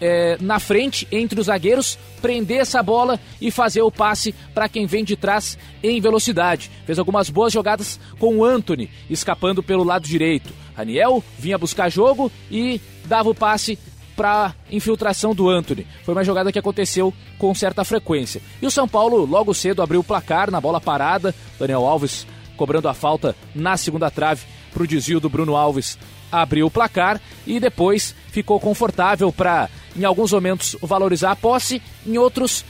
[0.00, 4.86] é, na frente entre os zagueiros, prender essa bola e fazer o passe para quem
[4.86, 6.70] vem de trás em velocidade.
[6.86, 10.52] Fez algumas boas jogadas com o Anthony escapando pelo lado direito.
[10.80, 13.78] Raniel vinha buscar jogo e dava o passe
[14.16, 15.86] para infiltração do Anthony.
[16.04, 18.42] Foi uma jogada que aconteceu com certa frequência.
[18.60, 21.34] E o São Paulo logo cedo abriu o placar na bola parada.
[21.58, 25.98] Daniel Alves cobrando a falta na segunda trave para o desvio do Bruno Alves
[26.30, 32.18] abriu o placar e depois ficou confortável para, em alguns momentos, valorizar a posse, em
[32.18, 32.64] outros,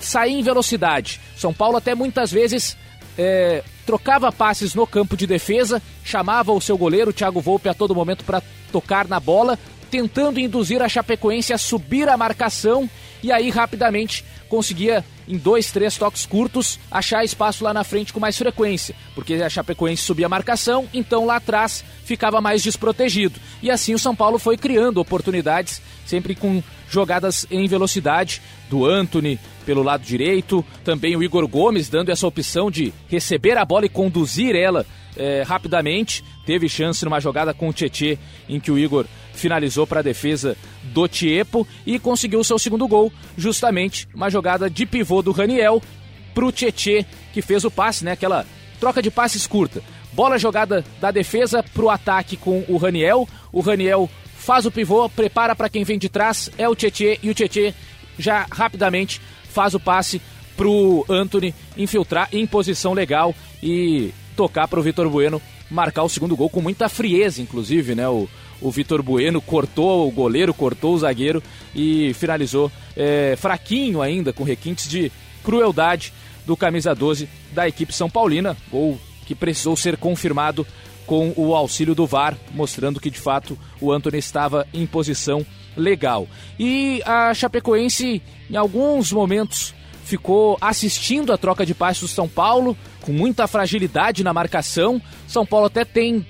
[0.00, 1.20] sair em velocidade.
[1.36, 2.76] São Paulo até muitas vezes
[3.18, 7.94] é, trocava passes no campo de defesa, chamava o seu goleiro, Thiago Volpe, a todo
[7.94, 9.58] momento para tocar na bola,
[9.90, 12.88] tentando induzir a Chapecoense a subir a marcação
[13.22, 18.20] e aí rapidamente conseguia, em dois, três toques curtos, achar espaço lá na frente com
[18.20, 23.40] mais frequência, porque a Chapecoense subia a marcação, então lá atrás ficava mais desprotegido.
[23.62, 29.38] E assim o São Paulo foi criando oportunidades, sempre com jogadas em velocidade do Anthony
[29.62, 33.88] pelo lado direito, também o Igor Gomes dando essa opção de receber a bola e
[33.88, 36.24] conduzir ela é, rapidamente.
[36.44, 40.56] Teve chance numa jogada com o Tietê, em que o Igor finalizou para a defesa
[40.82, 45.82] do Tiepo e conseguiu o seu segundo gol, justamente uma jogada de pivô do Raniel
[46.34, 48.12] para o Tietê, que fez o passe, né?
[48.12, 48.46] Aquela
[48.80, 49.82] troca de passes curta.
[50.12, 53.28] Bola jogada da defesa para o ataque com o Raniel.
[53.52, 57.30] O Raniel faz o pivô, prepara para quem vem de trás, é o Tietê, e
[57.30, 57.72] o Tietê
[58.18, 59.20] já rapidamente
[59.52, 60.20] faz o passe
[60.56, 66.08] para o Anthony infiltrar em posição legal e tocar para o Vitor Bueno marcar o
[66.08, 68.06] segundo gol com muita frieza, inclusive, né?
[68.08, 68.28] O,
[68.60, 71.42] o Vitor Bueno cortou o goleiro, cortou o zagueiro
[71.74, 75.10] e finalizou é, fraquinho ainda, com requintes de
[75.42, 76.12] crueldade
[76.46, 78.56] do camisa 12 da equipe São Paulina.
[78.70, 80.66] Gol que precisou ser confirmado
[81.06, 85.44] com o auxílio do VAR, mostrando que de fato o Antony estava em posição
[85.76, 86.28] legal.
[86.58, 92.76] E a Chapecoense, em alguns momentos, ficou assistindo a troca de passes do São Paulo,
[93.00, 95.00] com muita fragilidade na marcação.
[95.26, 96.26] São Paulo até tem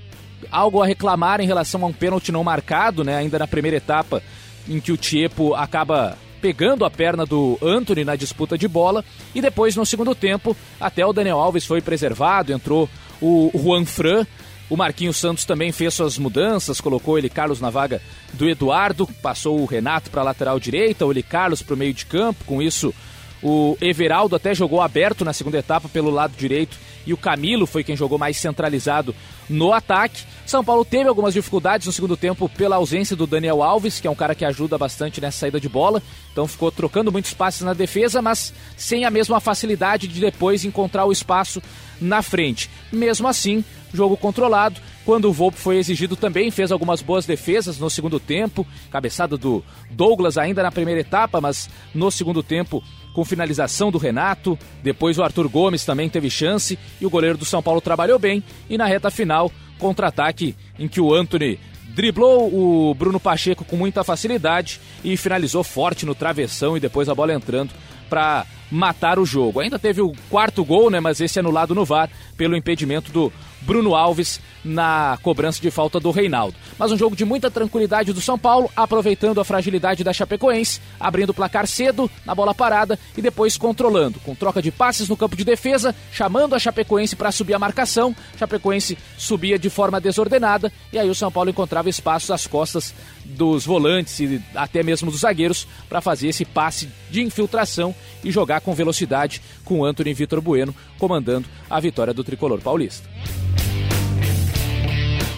[0.51, 3.17] algo a reclamar em relação a um pênalti não marcado, né?
[3.17, 4.23] Ainda na primeira etapa,
[4.69, 9.05] em que o Tiepo acaba pegando a perna do Anthony na disputa de bola.
[9.35, 12.89] E depois, no segundo tempo, até o Daniel Alves foi preservado, entrou
[13.21, 14.27] o Juan Fran.
[14.73, 18.01] O Marquinhos Santos também fez suas mudanças, colocou ele Carlos na vaga
[18.33, 21.93] do Eduardo, passou o Renato para a lateral direita, o ele Carlos para o meio
[21.93, 22.43] de campo.
[22.47, 22.95] Com isso,
[23.43, 27.83] o Everaldo até jogou aberto na segunda etapa pelo lado direito e o Camilo foi
[27.83, 29.15] quem jogou mais centralizado
[29.49, 30.23] no ataque.
[30.47, 34.11] São Paulo teve algumas dificuldades no segundo tempo pela ausência do Daniel Alves, que é
[34.11, 36.01] um cara que ajuda bastante nessa saída de bola.
[36.31, 41.05] Então ficou trocando muitos passes na defesa, mas sem a mesma facilidade de depois encontrar
[41.05, 41.61] o espaço
[42.01, 42.71] na frente.
[42.93, 44.81] Mesmo assim, jogo controlado.
[45.05, 48.65] Quando o Volpe foi exigido também, fez algumas boas defesas no segundo tempo.
[48.91, 52.83] Cabeçada do Douglas ainda na primeira etapa, mas no segundo tempo
[53.13, 57.45] com finalização do Renato, depois o Arthur Gomes também teve chance e o goleiro do
[57.45, 61.59] São Paulo trabalhou bem e na reta final, contra-ataque em que o Anthony
[61.95, 67.15] driblou o Bruno Pacheco com muita facilidade e finalizou forte no travessão e depois a
[67.15, 67.71] bola entrando
[68.09, 69.61] para matar o jogo.
[69.61, 73.33] Ainda teve o quarto gol, né, mas esse anulado no VAR pelo impedimento do
[73.63, 76.57] Bruno Alves na cobrança de falta do Reinaldo.
[76.79, 81.31] Mas um jogo de muita tranquilidade do São Paulo, aproveitando a fragilidade da Chapecoense, abrindo
[81.31, 85.37] o placar cedo na bola parada e depois controlando, com troca de passes no campo
[85.37, 88.15] de defesa, chamando a Chapecoense para subir a marcação.
[88.39, 92.95] Chapecoense subia de forma desordenada e aí o São Paulo encontrava espaços às costas
[93.25, 98.61] dos volantes e até mesmo dos zagueiros para fazer esse passe de infiltração e jogar
[98.61, 103.09] com velocidade com Anthony Vitor Bueno comandando a vitória do tricolor paulista.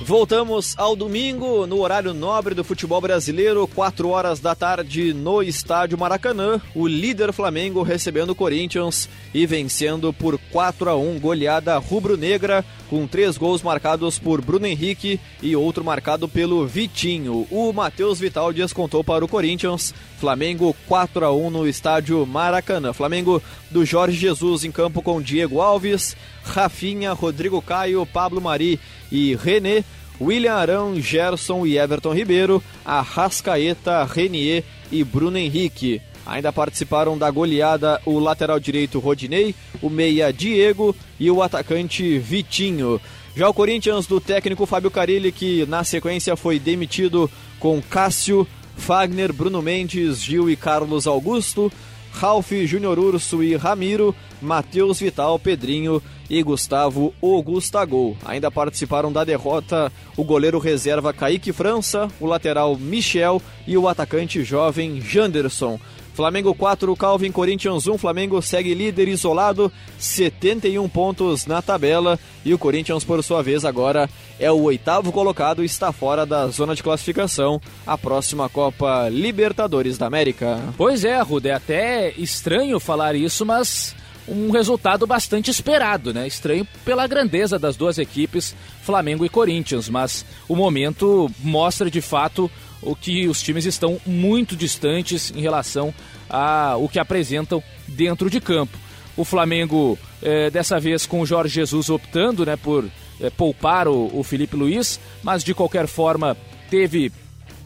[0.07, 5.97] Voltamos ao domingo, no horário nobre do futebol brasileiro, 4 horas da tarde no estádio
[5.97, 6.61] Maracanã.
[6.74, 13.07] O líder Flamengo recebendo o Corinthians e vencendo por 4 a 1 goleada rubro-negra, com
[13.07, 17.47] três gols marcados por Bruno Henrique e outro marcado pelo Vitinho.
[17.51, 19.95] O Matheus Vital descontou para o Corinthians.
[20.18, 22.93] Flamengo 4 a 1 no estádio Maracanã.
[22.93, 28.80] Flamengo do Jorge Jesus em campo com Diego Alves, Rafinha, Rodrigo Caio, Pablo Mari
[29.11, 29.85] e René.
[30.20, 36.01] William Arão, Gerson e Everton Ribeiro, Arrascaeta, Renier e Bruno Henrique.
[36.27, 43.01] Ainda participaram da goleada o lateral direito Rodinei, o meia Diego e o atacante Vitinho.
[43.37, 48.47] Já o Corinthians do técnico Fábio Carilli, que na sequência foi demitido com Cássio,
[48.77, 51.70] Fagner, Bruno Mendes, Gil e Carlos Augusto,
[52.12, 56.01] Ralf, Júnior Urso e Ramiro, Matheus Vital, Pedrinho
[56.31, 58.16] e Gustavo Augustagol.
[58.25, 64.45] Ainda participaram da derrota o goleiro reserva Kaique França, o lateral Michel e o atacante
[64.45, 65.79] jovem Janderson.
[66.14, 67.98] Flamengo 4, Calvin Corinthians 1.
[67.98, 72.18] Flamengo segue líder isolado, 71 pontos na tabela.
[72.44, 74.08] E o Corinthians, por sua vez, agora
[74.38, 77.60] é o oitavo colocado e está fora da zona de classificação.
[77.84, 80.60] A próxima Copa Libertadores da América.
[80.76, 83.94] Pois é, Rude, é até estranho falar isso, mas
[84.28, 86.26] um resultado bastante esperado, né?
[86.26, 92.50] Estranho pela grandeza das duas equipes, Flamengo e Corinthians, mas o momento mostra de fato
[92.85, 95.93] o que os times estão muito distantes em relação
[96.28, 98.76] a o que apresentam dentro de campo.
[99.16, 102.85] O Flamengo, é, dessa vez com o Jorge Jesus optando né, por
[103.20, 106.37] é, poupar o, o Felipe Luiz, mas de qualquer forma
[106.68, 107.12] teve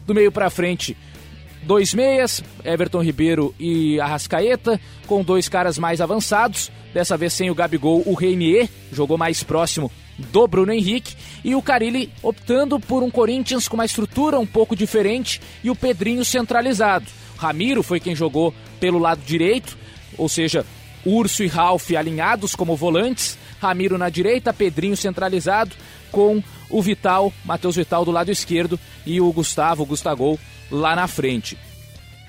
[0.05, 0.95] do meio para frente
[1.63, 6.71] dois meias, Everton Ribeiro e Arrascaeta, com dois caras mais avançados.
[6.93, 9.91] Dessa vez sem o Gabigol, o Reinier jogou mais próximo
[10.31, 14.75] do Bruno Henrique e o Carilli optando por um Corinthians com uma estrutura um pouco
[14.75, 17.05] diferente e o Pedrinho centralizado.
[17.37, 19.77] Ramiro foi quem jogou pelo lado direito,
[20.17, 20.65] ou seja,
[21.05, 25.71] Urso e Ralph alinhados como volantes, Ramiro na direita, Pedrinho centralizado
[26.11, 30.37] com o Vital, Matheus Vital do lado esquerdo e o Gustavo, Gustagol
[30.69, 31.57] lá na frente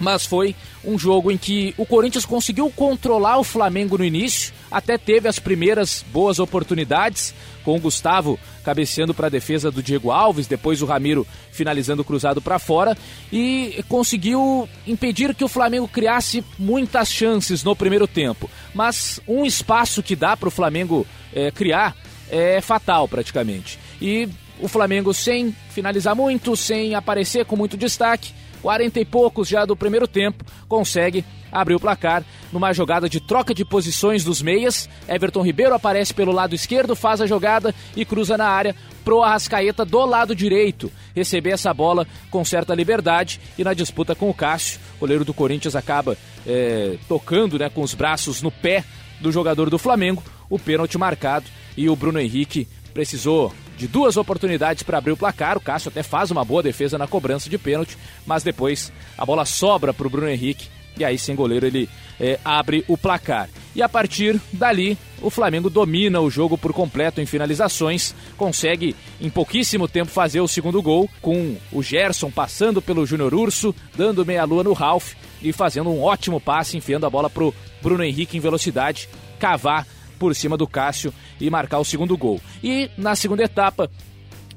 [0.00, 4.96] mas foi um jogo em que o Corinthians conseguiu controlar o Flamengo no início, até
[4.96, 7.34] teve as primeiras boas oportunidades,
[7.64, 12.40] com o Gustavo cabeceando para a defesa do Diego Alves, depois o Ramiro finalizando cruzado
[12.40, 12.96] para fora
[13.32, 18.50] e conseguiu impedir que o Flamengo criasse muitas chances no primeiro tempo.
[18.74, 21.96] Mas um espaço que dá para o Flamengo é, criar
[22.30, 23.78] é fatal praticamente.
[24.00, 24.28] E
[24.60, 28.32] o Flamengo sem finalizar muito, sem aparecer com muito destaque,
[28.62, 33.52] 40 e poucos já do primeiro tempo, consegue abrir o placar numa jogada de troca
[33.52, 34.88] de posições dos meias.
[35.08, 39.84] Everton Ribeiro aparece pelo lado esquerdo, faz a jogada e cruza na área pro Arrascaeta
[39.84, 44.78] do lado direito receber essa bola com certa liberdade e na disputa com o Cássio,
[44.96, 48.84] o goleiro do Corinthians acaba é, tocando né, com os braços no pé
[49.20, 51.46] do jogador do Flamengo, o pênalti marcado
[51.76, 55.56] e o Bruno Henrique precisou de duas oportunidades para abrir o placar.
[55.56, 59.46] O Cássio até faz uma boa defesa na cobrança de pênalti, mas depois a bola
[59.46, 60.68] sobra para o Bruno Henrique
[60.98, 61.88] e aí sem goleiro ele
[62.20, 63.48] é, abre o placar.
[63.74, 69.30] E a partir dali, o Flamengo domina o jogo por completo em finalizações, consegue em
[69.30, 74.62] pouquíssimo tempo fazer o segundo gol, com o Gerson passando pelo Júnior Urso, dando meia-lua
[74.62, 79.08] no Ralph e fazendo um ótimo passe, enfiando a bola pro Bruno Henrique em velocidade,
[79.38, 79.86] cavar
[80.20, 82.38] por cima do Cássio e marcar o segundo gol.
[82.62, 83.90] E na segunda etapa,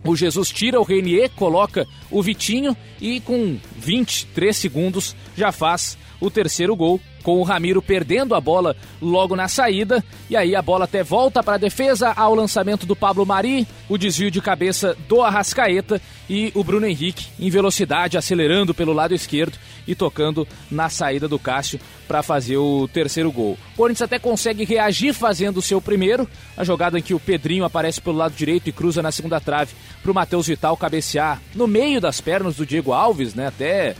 [0.03, 6.32] o Jesus tira o Renier, coloca o Vitinho e com 23 segundos já faz o
[6.32, 10.04] terceiro gol com o Ramiro perdendo a bola logo na saída.
[10.30, 13.98] E aí a bola até volta para a defesa ao lançamento do Pablo Mari, o
[13.98, 19.58] desvio de cabeça do Arrascaeta e o Bruno Henrique em velocidade, acelerando pelo lado esquerdo
[19.86, 23.58] e tocando na saída do Cássio para fazer o terceiro gol.
[23.74, 27.66] O Corinthians até consegue reagir fazendo o seu primeiro, a jogada em que o Pedrinho
[27.66, 31.68] aparece pelo lado direito e cruza na segunda trave para o Matheus Vital cabecear no
[31.68, 33.48] meio das pernas do Diego Alves, né?
[33.48, 33.96] Até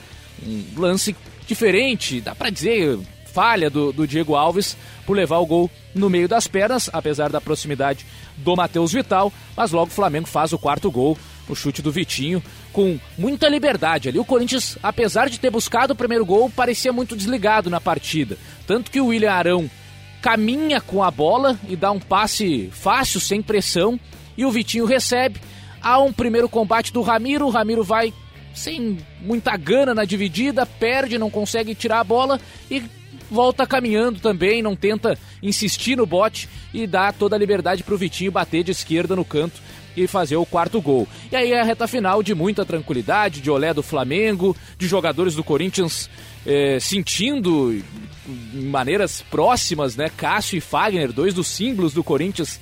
[0.46, 1.16] um lance
[1.54, 2.98] diferente, dá para dizer,
[3.32, 4.76] falha do, do, Diego Alves
[5.06, 9.72] por levar o gol no meio das pernas, apesar da proximidade do Matheus Vital, mas
[9.72, 11.16] logo o Flamengo faz o quarto gol,
[11.48, 12.42] o chute do Vitinho,
[12.72, 14.18] com muita liberdade ali.
[14.18, 18.36] O Corinthians, apesar de ter buscado o primeiro gol, parecia muito desligado na partida.
[18.66, 19.70] Tanto que o William Arão
[20.24, 24.00] caminha com a bola e dá um passe fácil, sem pressão,
[24.36, 25.40] e o Vitinho recebe.
[25.80, 28.12] Há um primeiro combate do Ramiro, o Ramiro vai
[28.54, 32.40] sem muita gana na dividida, perde, não consegue tirar a bola
[32.70, 32.84] e
[33.30, 37.98] volta caminhando também, não tenta insistir no bote e dá toda a liberdade para o
[37.98, 39.60] Vitinho bater de esquerda no canto
[39.96, 41.08] e fazer o quarto gol.
[41.32, 45.36] E aí é a reta final de muita tranquilidade, de olé do Flamengo, de jogadores
[45.36, 46.10] do Corinthians
[46.46, 50.10] é, sentindo em maneiras próximas, né?
[50.16, 52.60] Cássio e Fagner, dois dos símbolos do Corinthians,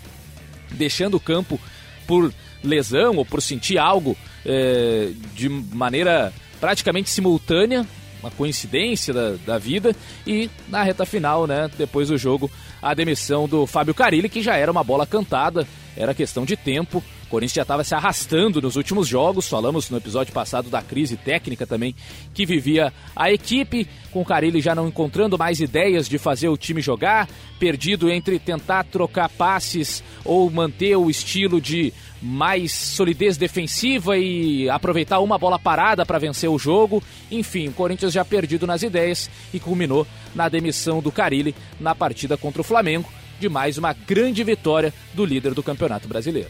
[0.72, 1.60] deixando o campo
[2.06, 2.34] por
[2.64, 7.86] lesão ou por sentir algo é, de maneira praticamente simultânea,
[8.22, 12.50] uma coincidência da, da vida, e na reta final, né, depois do jogo,
[12.82, 17.04] a demissão do Fábio Carilli, que já era uma bola cantada, era questão de tempo.
[17.26, 19.48] O Corinthians já estava se arrastando nos últimos jogos.
[19.48, 21.96] Falamos no episódio passado da crise técnica também
[22.34, 26.58] que vivia a equipe, com o Carilli já não encontrando mais ideias de fazer o
[26.58, 27.30] time jogar,
[27.60, 35.20] perdido entre tentar trocar passes ou manter o estilo de mais solidez defensiva e aproveitar
[35.20, 37.02] uma bola parada para vencer o jogo.
[37.32, 42.38] Enfim, o Corinthians já perdido nas ideias e culminou na demissão do Carilli na partida
[42.38, 43.10] contra o Flamengo,
[43.42, 46.50] de mais uma grande vitória do líder do Campeonato Brasileiro.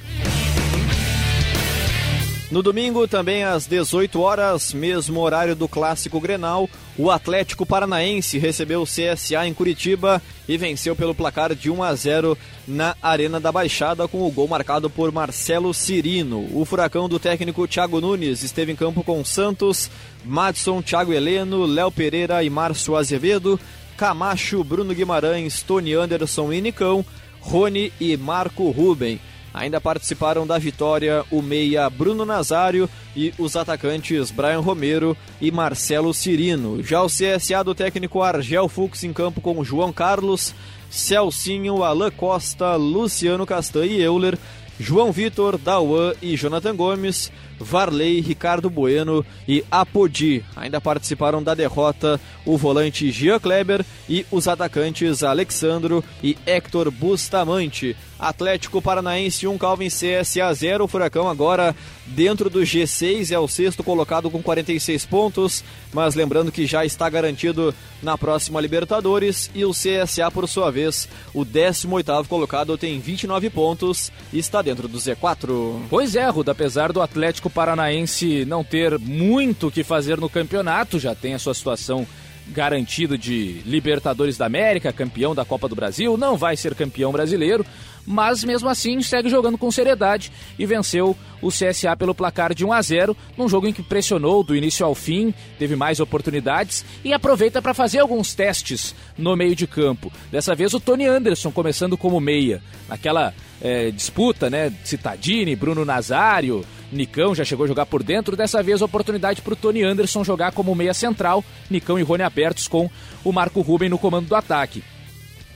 [2.51, 8.81] No domingo, também às 18 horas, mesmo horário do clássico Grenal, o Atlético Paranaense recebeu
[8.81, 12.37] o CSA em Curitiba e venceu pelo placar de 1 a 0
[12.67, 16.45] na Arena da Baixada com o gol marcado por Marcelo Cirino.
[16.51, 19.89] O furacão do técnico Thiago Nunes esteve em campo com Santos,
[20.25, 23.57] Madson, Thiago Heleno, Léo Pereira e Márcio Azevedo,
[24.01, 27.05] Camacho, Bruno Guimarães, Tony Anderson e Nicão,
[27.39, 29.19] Rony e Marco Ruben.
[29.53, 36.15] Ainda participaram da vitória o meia Bruno Nazário e os atacantes Brian Romero e Marcelo
[36.15, 36.81] Cirino.
[36.81, 40.55] Já o CSA do técnico Argel Fux em campo com João Carlos,
[40.89, 44.35] Celcinho, Alain Costa, Luciano Castan e Euler,
[44.79, 47.31] João Vitor, Dauan e Jonathan Gomes,
[47.62, 50.43] Varley, Ricardo Bueno e Apodi.
[50.55, 57.95] Ainda participaram da derrota o volante Gia Kleber e os atacantes Alexandro e Hector Bustamante.
[58.22, 60.84] Atlético Paranaense 1, Calvin CSA 0.
[60.84, 66.51] O Furacão agora dentro do G6 é o sexto colocado com 46 pontos, mas lembrando
[66.51, 72.28] que já está garantido na próxima Libertadores e o CSA por sua vez, o 18º
[72.28, 75.82] colocado tem 29 pontos e está dentro do Z4.
[75.89, 80.99] Pois é, Ruda, apesar do Atlético Paranaense não ter muito o que fazer no campeonato,
[80.99, 82.07] já tem a sua situação
[82.47, 87.65] garantida de Libertadores da América, campeão da Copa do Brasil, não vai ser campeão brasileiro,
[88.05, 92.73] mas mesmo assim segue jogando com seriedade e venceu o CSA pelo placar de 1
[92.73, 97.13] a 0, num jogo em que pressionou do início ao fim, teve mais oportunidades e
[97.13, 100.11] aproveita para fazer alguns testes no meio de campo.
[100.31, 104.71] Dessa vez o Tony Anderson começando como meia, naquela é, disputa, né?
[104.83, 108.35] Citadini, Bruno Nazário, Nicão já chegou a jogar por dentro.
[108.35, 111.43] Dessa vez, oportunidade para o Tony Anderson jogar como meia central.
[111.69, 112.89] Nicão e Rony abertos com
[113.23, 114.83] o Marco Ruben no comando do ataque.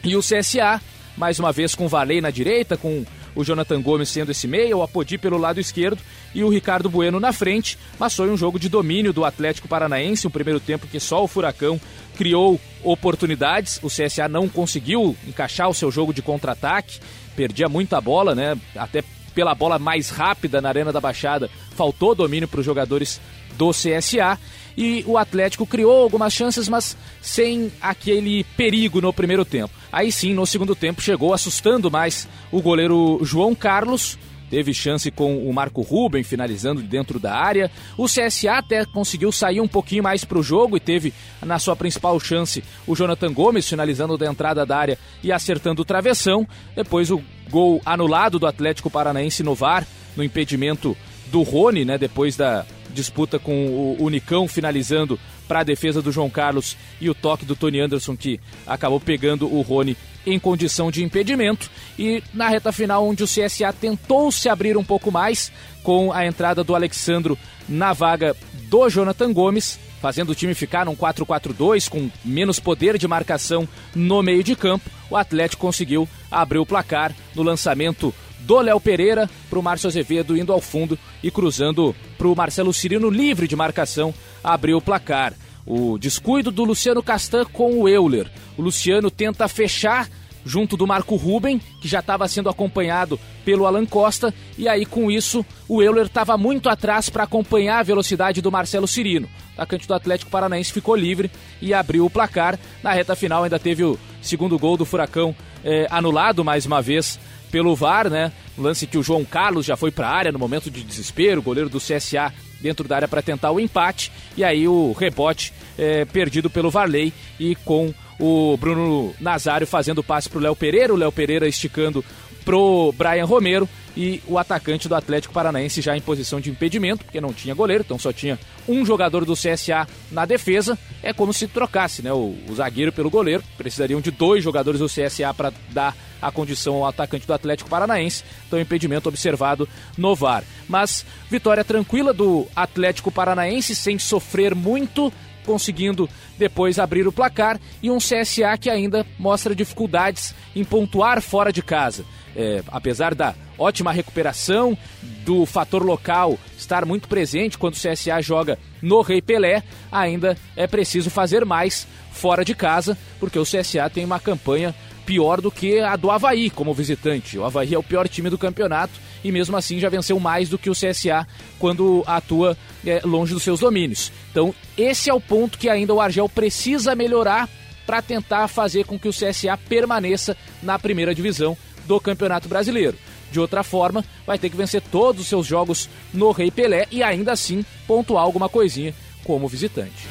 [0.04, 0.80] E o CSA,
[1.16, 3.06] mais uma vez com o Valei na direita, com
[3.36, 6.02] o Jonathan Gomes sendo esse meia, o Apodi pelo lado esquerdo
[6.34, 7.78] e o Ricardo Bueno na frente.
[8.00, 11.28] Mas foi um jogo de domínio do Atlético Paranaense, um primeiro tempo que só o
[11.28, 11.80] Furacão
[12.16, 13.80] criou oportunidades.
[13.84, 17.00] O CSA não conseguiu encaixar o seu jogo de contra-ataque,
[17.36, 18.58] perdia muita bola, né?
[18.76, 19.04] Até
[19.34, 23.20] pela bola mais rápida na Arena da Baixada, faltou domínio para os jogadores
[23.58, 24.40] do CSA
[24.78, 29.74] e o Atlético criou algumas chances, mas sem aquele perigo no primeiro tempo.
[29.92, 34.18] Aí sim, no segundo tempo, chegou assustando mais o goleiro João Carlos.
[34.50, 37.72] Teve chance com o Marco Ruben finalizando dentro da área.
[37.98, 41.76] O CSA até conseguiu sair um pouquinho mais para o jogo e teve na sua
[41.76, 46.48] principal chance o Jonathan Gomes finalizando da entrada da área e acertando o travessão.
[46.76, 50.96] Depois o gol anulado do Atlético Paranaense no VAR, no impedimento
[51.32, 52.66] do Rony, né, depois da
[52.96, 57.56] disputa com o Unicão finalizando para a defesa do João Carlos e o toque do
[57.56, 61.70] Tony Anderson que acabou pegando o Rony em condição de impedimento.
[62.00, 65.52] E na reta final, onde o CSA tentou se abrir um pouco mais
[65.84, 67.38] com a entrada do Alexandro
[67.70, 68.36] na vaga
[68.68, 74.24] do Jonathan Gomes, fazendo o time ficar num 4-4-2 com menos poder de marcação no
[74.24, 78.14] meio de campo, o Atlético conseguiu abrir o placar no lançamento
[78.46, 82.74] do Léo Pereira para o Márcio Azevedo indo ao fundo e cruzando para o Marcelo
[82.74, 85.34] Cirino livre de marcação, abriu o placar.
[85.66, 88.32] O descuido do Luciano Castan com o Euler.
[88.56, 90.08] O Luciano tenta fechar
[90.46, 95.10] junto do Marco Ruben, que já estava sendo acompanhado pelo Alan Costa, e aí com
[95.10, 99.28] isso o Euler estava muito atrás para acompanhar a velocidade do Marcelo Cirino.
[99.28, 102.60] O atacante do Atlético Paranaense ficou livre e abriu o placar.
[102.84, 107.20] Na reta final ainda teve o segundo gol do Furacão eh, anulado mais uma vez
[107.56, 108.34] pelo VAR, né?
[108.58, 111.70] Lance que o João Carlos já foi para a área no momento de desespero, goleiro
[111.70, 116.50] do CSA dentro da área para tentar o empate, e aí o rebote é, perdido
[116.50, 120.98] pelo Varley e com o Bruno Nazário fazendo o passe para o Léo Pereira, o
[120.98, 122.04] Léo Pereira esticando
[122.46, 123.68] pro Brian Romero
[123.98, 127.84] e o atacante do Atlético Paranaense já em posição de impedimento, porque não tinha goleiro,
[127.84, 128.38] então só tinha
[128.68, 130.78] um jogador do CSA na defesa.
[131.02, 133.44] É como se trocasse né, o, o zagueiro pelo goleiro.
[133.58, 138.24] Precisariam de dois jogadores do CSA para dar a condição ao atacante do Atlético Paranaense.
[138.48, 139.68] Então, impedimento observado
[139.98, 140.44] no VAR.
[140.68, 145.12] Mas vitória tranquila do Atlético Paranaense, sem sofrer muito
[145.46, 151.54] conseguindo depois abrir o placar e um CSA que ainda mostra dificuldades em pontuar fora
[151.54, 152.04] de casa.
[152.36, 154.78] É, apesar da ótima recuperação,
[155.26, 160.68] do fator local estar muito presente quando o CSA joga no Rei Pelé, ainda é
[160.68, 164.76] preciso fazer mais fora de casa, porque o CSA tem uma campanha
[165.06, 167.38] pior do que a do Havaí como visitante.
[167.38, 170.58] O Havaí é o pior time do campeonato e mesmo assim já venceu mais do
[170.58, 171.28] que o CSA
[171.60, 174.12] quando atua é, longe dos seus domínios.
[174.32, 177.50] Então, esse é o ponto que ainda o Argel precisa melhorar
[177.86, 181.56] para tentar fazer com que o CSA permaneça na primeira divisão
[181.86, 182.98] do Campeonato Brasileiro.
[183.32, 187.04] De outra forma, vai ter que vencer todos os seus jogos no Rei Pelé e
[187.04, 190.08] ainda assim pontuar alguma coisinha como visitante.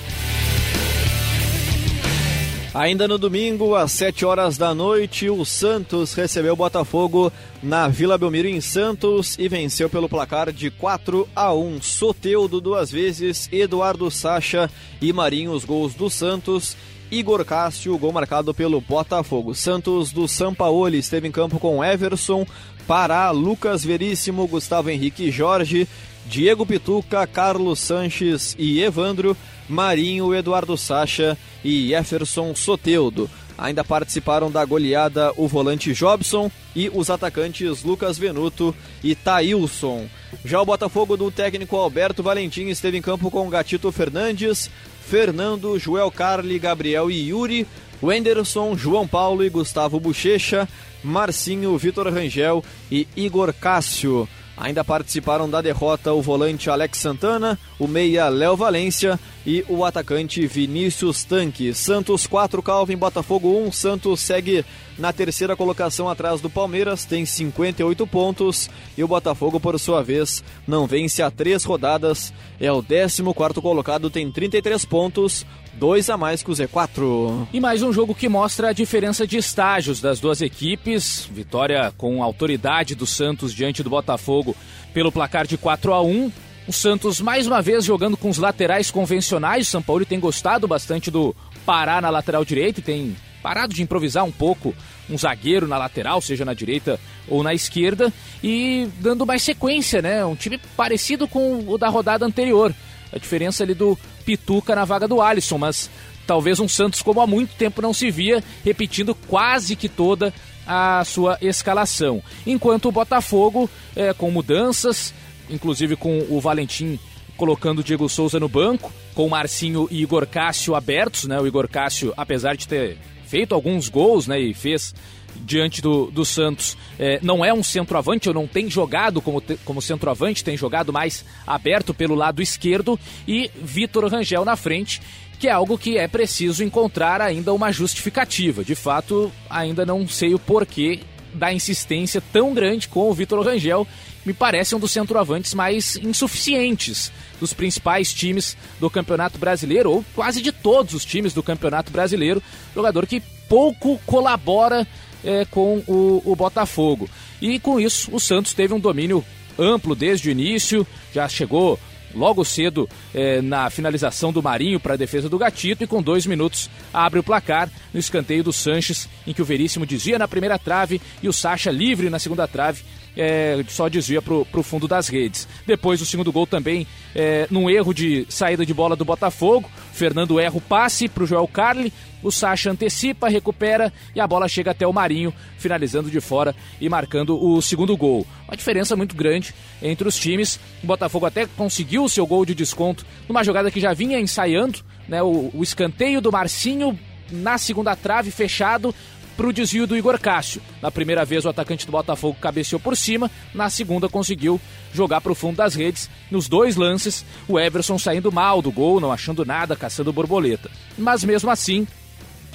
[2.74, 8.18] Ainda no domingo, às 7 horas da noite, o Santos recebeu o Botafogo na Vila
[8.18, 11.80] Belmiro em Santos e venceu pelo placar de 4 a 1.
[11.80, 14.68] Soteudo duas vezes, Eduardo Sacha
[15.00, 16.76] e Marinho os gols do Santos.
[17.10, 19.54] Igor Cássio, gol marcado pelo Botafogo.
[19.54, 22.46] Santos do Sampaoli esteve em campo com Everson,
[22.86, 25.88] Pará, Lucas Veríssimo, Gustavo Henrique Jorge,
[26.26, 29.36] Diego Pituca, Carlos Sanches e Evandro,
[29.68, 33.30] Marinho, Eduardo Sacha e Jefferson Soteudo.
[33.56, 40.08] Ainda participaram da goleada o volante Jobson e os atacantes Lucas Venuto e Taílson.
[40.44, 44.70] Já o Botafogo do técnico Alberto Valentim esteve em campo com Gatito Fernandes,
[45.06, 47.66] Fernando, Joel Carli, Gabriel e Yuri,
[48.02, 50.68] Wenderson, João Paulo e Gustavo Bochecha,
[51.02, 54.28] Marcinho, Vitor Rangel e Igor Cássio.
[54.56, 60.46] Ainda participaram da derrota o volante Alex Santana, o meia Léo Valência e o atacante
[60.46, 61.74] Vinícius Tanque.
[61.74, 63.72] Santos 4, Calvin, Botafogo 1.
[63.72, 64.64] Santos segue
[64.96, 68.70] na terceira colocação atrás do Palmeiras, tem 58 pontos.
[68.96, 74.08] E o Botafogo, por sua vez, não vence há três rodadas, é o 14 colocado,
[74.08, 75.44] tem 33 pontos.
[75.76, 77.48] Dois a mais que o Z4.
[77.52, 81.28] E mais um jogo que mostra a diferença de estágios das duas equipes.
[81.32, 84.56] Vitória com autoridade do Santos diante do Botafogo
[84.92, 86.32] pelo placar de 4 a 1
[86.66, 89.68] o Santos mais uma vez jogando com os laterais convencionais.
[89.68, 91.34] O São Paulo tem gostado bastante do
[91.66, 94.74] Pará na lateral direita e tem parado de improvisar um pouco
[95.10, 96.98] um zagueiro na lateral, seja na direita
[97.28, 98.10] ou na esquerda,
[98.42, 100.24] e dando mais sequência, né?
[100.24, 102.74] Um time parecido com o da rodada anterior.
[103.14, 105.88] A diferença ali do Pituca na vaga do Alisson, mas
[106.26, 110.34] talvez um Santos como há muito tempo não se via, repetindo quase que toda
[110.66, 112.22] a sua escalação.
[112.46, 115.14] Enquanto o Botafogo, é, com mudanças,
[115.48, 116.98] inclusive com o Valentim
[117.36, 121.40] colocando o Diego Souza no banco, com o Marcinho e Igor Cássio abertos, né?
[121.40, 124.94] O Igor Cássio, apesar de ter feito alguns gols, né, e fez
[125.36, 129.82] diante do, do Santos, é, não é um centroavante, ou não tem jogado como, como
[129.82, 135.00] centroavante, tem jogado mais aberto pelo lado esquerdo, e Vitor Rangel na frente,
[135.38, 138.64] que é algo que é preciso encontrar ainda uma justificativa.
[138.64, 141.00] De fato, ainda não sei o porquê
[141.34, 143.86] da insistência tão grande com o Vitor Rangel,
[144.24, 150.40] me parece um dos centroavantes mais insuficientes dos principais times do Campeonato Brasileiro, ou quase
[150.40, 152.42] de todos os times do Campeonato Brasileiro.
[152.74, 154.86] Jogador que pouco colabora
[155.24, 157.08] é, com o, o Botafogo.
[157.40, 159.24] E com isso, o Santos teve um domínio
[159.58, 161.78] amplo desde o início, já chegou
[162.14, 166.26] logo cedo eh, na finalização do Marinho para a defesa do Gatito e com dois
[166.26, 170.58] minutos abre o placar no escanteio do Sanches, em que o Veríssimo desvia na primeira
[170.58, 172.84] trave e o Sacha livre na segunda trave
[173.16, 175.48] é, só desvia para o fundo das redes.
[175.66, 179.70] Depois o segundo gol também é, num erro de saída de bola do Botafogo.
[179.92, 181.92] Fernando erra o passe para o Joel Carli.
[182.22, 186.88] O Sacha antecipa, recupera e a bola chega até o Marinho, finalizando de fora e
[186.88, 188.26] marcando o segundo gol.
[188.48, 190.58] Uma diferença muito grande entre os times.
[190.82, 194.80] O Botafogo até conseguiu o seu gol de desconto numa jogada que já vinha ensaiando,
[195.06, 195.22] né?
[195.22, 196.98] O, o escanteio do Marcinho
[197.30, 198.94] na segunda trave fechado,
[199.36, 200.62] para o desvio do Igor Cássio.
[200.80, 204.60] Na primeira vez, o atacante do Botafogo cabeceou por cima, na segunda, conseguiu
[204.92, 206.08] jogar para o fundo das redes.
[206.30, 210.70] Nos dois lances, o Everson saindo mal do gol, não achando nada, caçando borboleta.
[210.96, 211.86] Mas mesmo assim,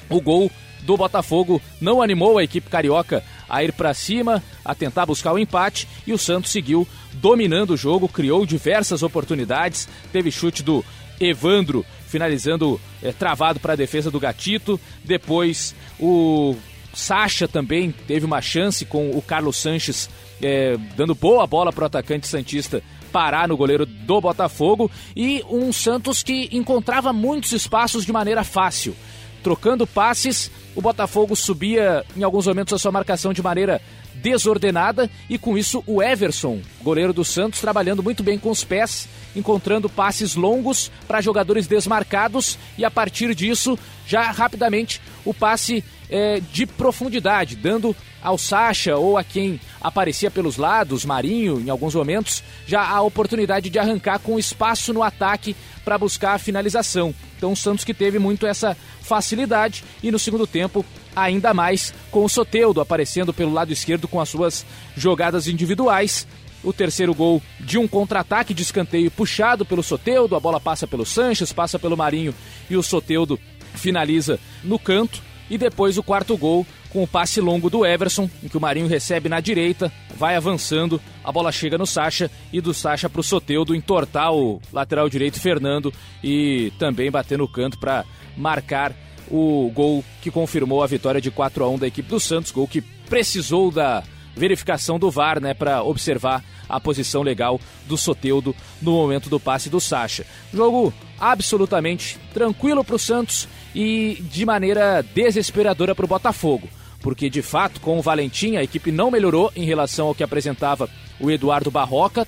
[0.08, 0.50] o gol
[0.82, 5.38] do Botafogo não animou a equipe carioca a ir para cima, a tentar buscar o
[5.38, 10.84] empate e o Santos seguiu dominando o jogo, criou diversas oportunidades, teve chute do
[11.20, 16.56] Evandro finalizando é, travado para a defesa do Gatito, depois o
[16.92, 20.08] Sacha também teve uma chance com o Carlos Sanches
[20.42, 22.82] é, dando boa bola para o atacante Santista
[23.12, 28.94] parar no goleiro do Botafogo e um Santos que encontrava muitos espaços de maneira fácil.
[29.42, 33.80] Trocando passes, o Botafogo subia em alguns momentos a sua marcação de maneira
[34.14, 39.08] desordenada e com isso o Everson, goleiro do Santos, trabalhando muito bem com os pés,
[39.34, 46.40] encontrando passes longos para jogadores desmarcados e a partir disso já rapidamente o passe é,
[46.40, 52.42] de profundidade, dando ao Sacha ou a quem aparecia pelos lados, Marinho, em alguns momentos,
[52.66, 57.14] já a oportunidade de arrancar com espaço no ataque para buscar a finalização.
[57.36, 60.84] Então o Santos que teve muito essa facilidade e no segundo tempo
[61.16, 66.26] ainda mais com o Soteudo aparecendo pelo lado esquerdo com as suas jogadas individuais.
[66.62, 71.06] O terceiro gol de um contra-ataque de escanteio puxado pelo Soteudo, a bola passa pelo
[71.06, 72.34] Sanches, passa pelo Marinho
[72.68, 73.40] e o Soteudo
[73.74, 75.22] finaliza no canto.
[75.50, 78.86] E depois o quarto gol com o passe longo do Everson, em que o Marinho
[78.86, 83.24] recebe na direita, vai avançando, a bola chega no Sacha e do Sacha para o
[83.24, 85.92] Soteudo entortar o lateral direito Fernando
[86.22, 88.04] e também bater no canto para
[88.36, 88.94] marcar
[89.30, 92.66] o gol que confirmou a vitória de 4 a 1 da equipe do Santos, gol
[92.66, 94.02] que precisou da
[94.34, 99.68] verificação do VAR, né, para observar a posição legal do Soteudo no momento do passe
[99.68, 100.24] do Sacha.
[100.52, 106.68] Jogo absolutamente tranquilo para o Santos e de maneira desesperadora para o Botafogo,
[107.00, 110.88] porque de fato com o Valentim a equipe não melhorou em relação ao que apresentava
[111.18, 112.26] o Eduardo Barroca,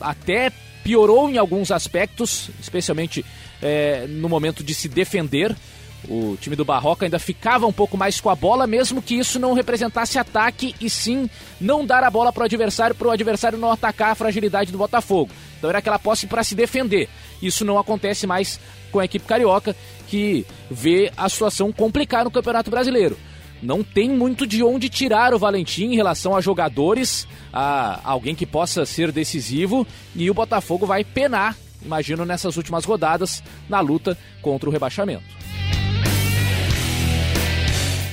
[0.00, 0.50] até
[0.82, 3.24] piorou em alguns aspectos, especialmente
[3.60, 5.54] é, no momento de se defender
[6.08, 9.38] o time do Barroca ainda ficava um pouco mais com a bola, mesmo que isso
[9.38, 11.28] não representasse ataque e sim
[11.60, 14.78] não dar a bola para o adversário, para o adversário não atacar a fragilidade do
[14.78, 15.30] Botafogo.
[15.58, 17.08] Então era aquela posse para se defender.
[17.42, 18.58] Isso não acontece mais
[18.90, 19.76] com a equipe carioca,
[20.10, 23.16] que vê a situação complicar no Campeonato Brasileiro.
[23.62, 28.44] Não tem muito de onde tirar o Valentim em relação a jogadores, a alguém que
[28.44, 29.86] possa ser decisivo,
[30.16, 35.39] e o Botafogo vai penar, imagino, nessas últimas rodadas, na luta contra o rebaixamento.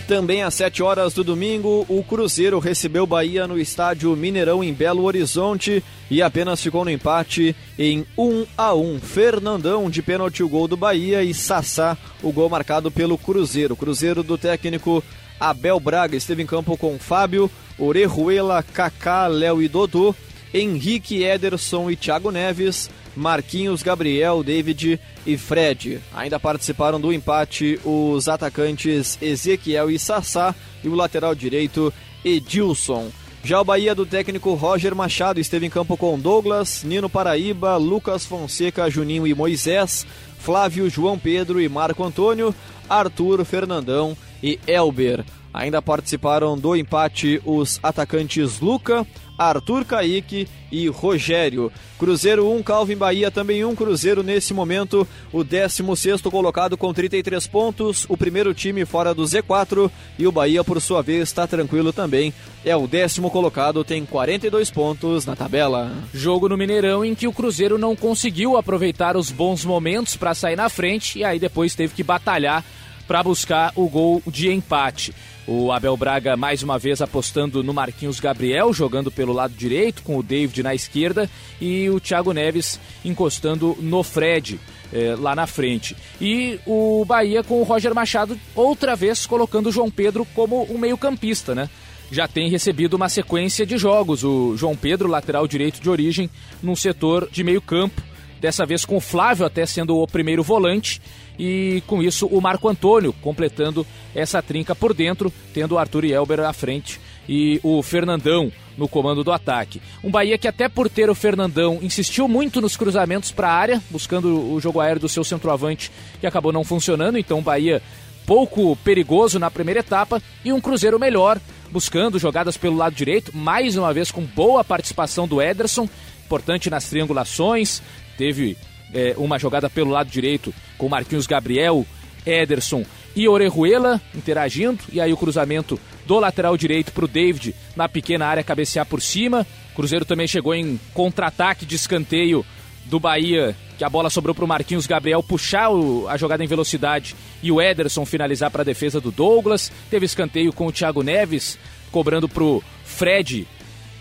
[0.07, 5.03] Também às 7 horas do domingo, o Cruzeiro recebeu Bahia no estádio Mineirão em Belo
[5.03, 9.01] Horizonte e apenas ficou no empate em 1 a 1.
[9.01, 13.75] Fernandão de pênalti o gol do Bahia e Sassá o gol marcado pelo Cruzeiro.
[13.75, 15.03] Cruzeiro do técnico
[15.37, 20.15] Abel Braga esteve em campo com Fábio, Orejuela, Kaká, Léo e Dodô,
[20.53, 25.99] Henrique Ederson e Thiago Neves, Marquinhos, Gabriel, David e Fred.
[26.13, 30.53] Ainda participaram do empate os atacantes Ezequiel e Sassá
[30.83, 31.91] e o lateral direito
[32.23, 33.09] Edilson.
[33.43, 38.25] Já o Bahia do técnico Roger Machado esteve em campo com Douglas, Nino Paraíba, Lucas
[38.25, 40.05] Fonseca, Juninho e Moisés,
[40.37, 42.53] Flávio, João Pedro e Marco Antônio,
[42.89, 45.23] Arthur, Fernandão e Elber.
[45.53, 49.07] Ainda participaram do empate os atacantes Luca,
[49.37, 51.71] Arthur Caíque e Rogério.
[51.97, 58.05] Cruzeiro 1, Calvin Bahia também um Cruzeiro nesse momento, o 16 colocado com 33 pontos,
[58.09, 62.33] o primeiro time fora do Z4 e o Bahia por sua vez está tranquilo também,
[62.65, 65.91] é o décimo colocado, tem 42 pontos na tabela.
[66.13, 70.55] Jogo no Mineirão em que o Cruzeiro não conseguiu aproveitar os bons momentos para sair
[70.55, 72.63] na frente e aí depois teve que batalhar
[73.07, 75.13] para buscar o gol de empate.
[75.47, 80.17] O Abel Braga mais uma vez apostando no Marquinhos Gabriel, jogando pelo lado direito, com
[80.17, 81.29] o David na esquerda,
[81.61, 84.59] e o Thiago Neves encostando no Fred.
[84.91, 85.97] Eh, lá na frente.
[86.19, 90.77] E o Bahia com o Roger Machado outra vez colocando o João Pedro como um
[90.77, 91.69] meio-campista, né?
[92.09, 94.23] Já tem recebido uma sequência de jogos.
[94.23, 96.29] O João Pedro, lateral direito de origem,
[96.63, 98.01] num setor de meio-campo
[98.39, 101.01] dessa vez com o Flávio até sendo o primeiro volante
[101.37, 103.85] e com isso o Marco Antônio completando
[104.15, 108.87] essa trinca por dentro, tendo o Arthur e Elber à frente e o Fernandão no
[108.87, 109.81] comando do ataque.
[110.03, 113.81] Um Bahia que até por ter o Fernandão insistiu muito nos cruzamentos para a área,
[113.89, 117.81] buscando o jogo aéreo do seu centroavante, que acabou não funcionando, então o Bahia
[118.25, 121.39] pouco perigoso na primeira etapa e um Cruzeiro melhor,
[121.71, 125.89] buscando jogadas pelo lado direito, mais uma vez com boa participação do Ederson,
[126.25, 127.81] importante nas triangulações,
[128.17, 128.57] teve
[128.93, 131.85] é, uma jogada pelo lado direito com Marquinhos Gabriel,
[132.25, 132.85] Ederson
[133.15, 138.27] e Orejuela interagindo, e aí o cruzamento do lateral direito para o David na pequena
[138.27, 139.45] área cabecear por cima.
[139.75, 142.45] Cruzeiro também chegou em contra-ataque de escanteio
[142.85, 146.47] do Bahia, que a bola sobrou para o Marquinhos Gabriel puxar o, a jogada em
[146.47, 149.71] velocidade e o Ederson finalizar para a defesa do Douglas.
[149.89, 151.59] Teve escanteio com o Thiago Neves
[151.91, 153.47] cobrando para o Fred,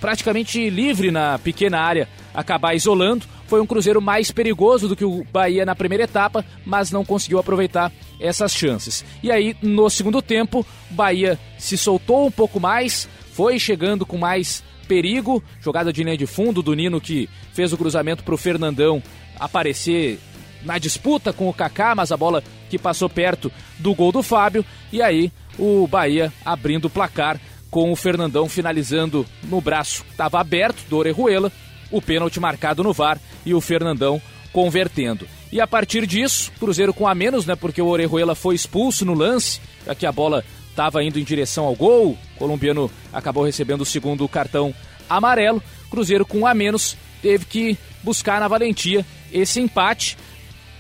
[0.01, 3.26] praticamente livre na pequena área, acabar isolando.
[3.47, 7.39] Foi um Cruzeiro mais perigoso do que o Bahia na primeira etapa, mas não conseguiu
[7.39, 9.05] aproveitar essas chances.
[9.23, 14.65] E aí, no segundo tempo, Bahia se soltou um pouco mais, foi chegando com mais
[14.89, 15.43] perigo.
[15.61, 19.03] Jogada de linha de fundo do Nino que fez o cruzamento para o Fernandão
[19.39, 20.19] aparecer
[20.63, 24.65] na disputa com o Kaká, mas a bola que passou perto do gol do Fábio.
[24.93, 27.41] E aí, o Bahia abrindo o placar
[27.71, 31.53] com o Fernandão finalizando no braço, estava aberto do Orejuela
[31.91, 34.20] o pênalti marcado no VAR e o Fernandão
[34.53, 35.26] convertendo.
[35.53, 37.55] E a partir disso, Cruzeiro com a menos, né?
[37.55, 41.64] Porque o Orejuela foi expulso no lance, já que a bola estava indo em direção
[41.64, 42.18] ao gol.
[42.34, 44.74] O colombiano acabou recebendo o segundo cartão
[45.09, 45.62] amarelo.
[45.91, 50.16] Cruzeiro com a menos teve que buscar na valentia esse empate.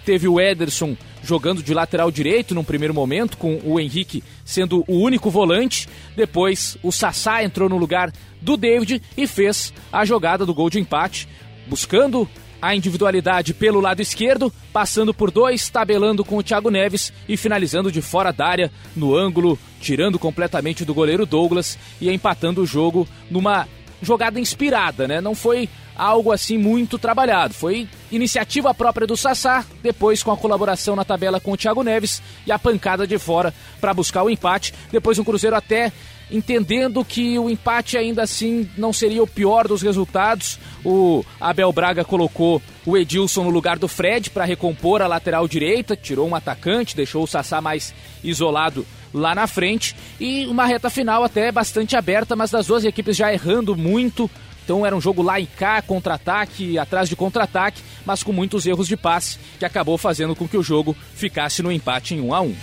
[0.04, 0.96] Teve o Ederson
[1.26, 5.88] jogando de lateral direito num primeiro momento, com o Henrique sendo o único volante.
[6.14, 10.78] Depois o Sassá entrou no lugar do David e fez a jogada do gol de
[10.78, 11.28] empate,
[11.66, 12.28] buscando
[12.62, 17.92] a individualidade pelo lado esquerdo, passando por dois, tabelando com o Thiago Neves e finalizando
[17.92, 23.06] de fora da área, no ângulo, tirando completamente do goleiro Douglas e empatando o jogo
[23.30, 23.68] numa
[24.00, 25.20] jogada inspirada, né?
[25.20, 27.54] Não foi algo assim muito trabalhado.
[27.54, 32.22] Foi iniciativa própria do Sassá, depois com a colaboração na tabela com o Thiago Neves
[32.46, 34.74] e a pancada de fora para buscar o empate.
[34.90, 35.92] Depois um Cruzeiro até
[36.30, 40.58] entendendo que o empate ainda assim não seria o pior dos resultados.
[40.84, 45.96] O Abel Braga colocou o Edilson no lugar do Fred para recompor a lateral direita,
[45.96, 48.84] tirou um atacante, deixou o Sassá mais isolado
[49.14, 53.32] lá na frente e uma reta final até bastante aberta, mas das duas equipes já
[53.32, 54.30] errando muito.
[54.66, 58.88] Então era um jogo lá e cá, contra-ataque, atrás de contra-ataque, mas com muitos erros
[58.88, 62.40] de passe, que acabou fazendo com que o jogo ficasse no empate em 1 a
[62.40, 62.56] 1.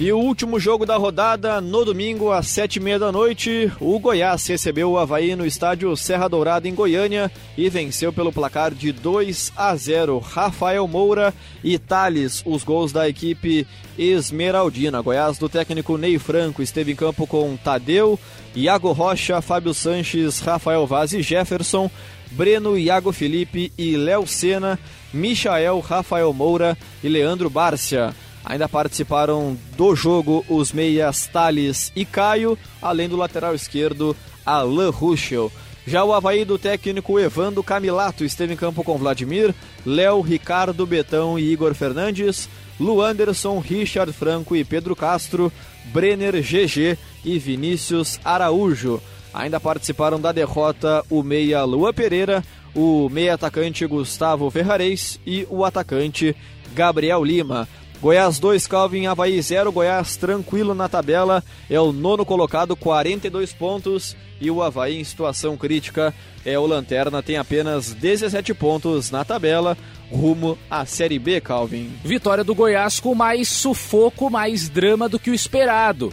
[0.00, 3.98] E o último jogo da rodada, no domingo, às sete e meia da noite, o
[3.98, 8.92] Goiás recebeu o Havaí no estádio Serra Dourada, em Goiânia, e venceu pelo placar de
[8.92, 10.20] 2 a 0.
[10.20, 13.66] Rafael Moura e Thales, os gols da equipe
[13.98, 15.00] Esmeraldina.
[15.00, 18.16] Goiás, do técnico Ney Franco, esteve em campo com Tadeu,
[18.58, 21.88] Iago Rocha, Fábio Sanches, Rafael Vaz e Jefferson,
[22.32, 24.76] Breno, Iago Felipe e Léo Sena,
[25.14, 28.12] Michael, Rafael Moura e Leandro Bárcia.
[28.44, 35.52] Ainda participaram do jogo os meias Thales e Caio, além do lateral esquerdo Alain Ruschel.
[35.86, 39.54] Já o Havaí do técnico Evando Camilato esteve em campo com Vladimir,
[39.86, 42.48] Léo, Ricardo, Betão e Igor Fernandes,
[42.80, 45.52] Luanderson, Richard Franco e Pedro Castro,
[45.92, 49.00] Brenner, GG e Vinícius Araújo.
[49.32, 52.42] Ainda participaram da derrota o meia Lua Pereira,
[52.74, 56.34] o meia atacante Gustavo Ferrareis e o atacante
[56.74, 57.68] Gabriel Lima.
[58.00, 59.72] Goiás 2, Calvin Havaí 0.
[59.72, 64.16] Goiás tranquilo na tabela, é o nono colocado, 42 pontos.
[64.40, 66.14] E o Havaí em situação crítica
[66.44, 69.76] é o Lanterna, tem apenas 17 pontos na tabela,
[70.10, 71.90] rumo à Série B, Calvin.
[72.04, 76.12] Vitória do Goiás com mais sufoco, mais drama do que o esperado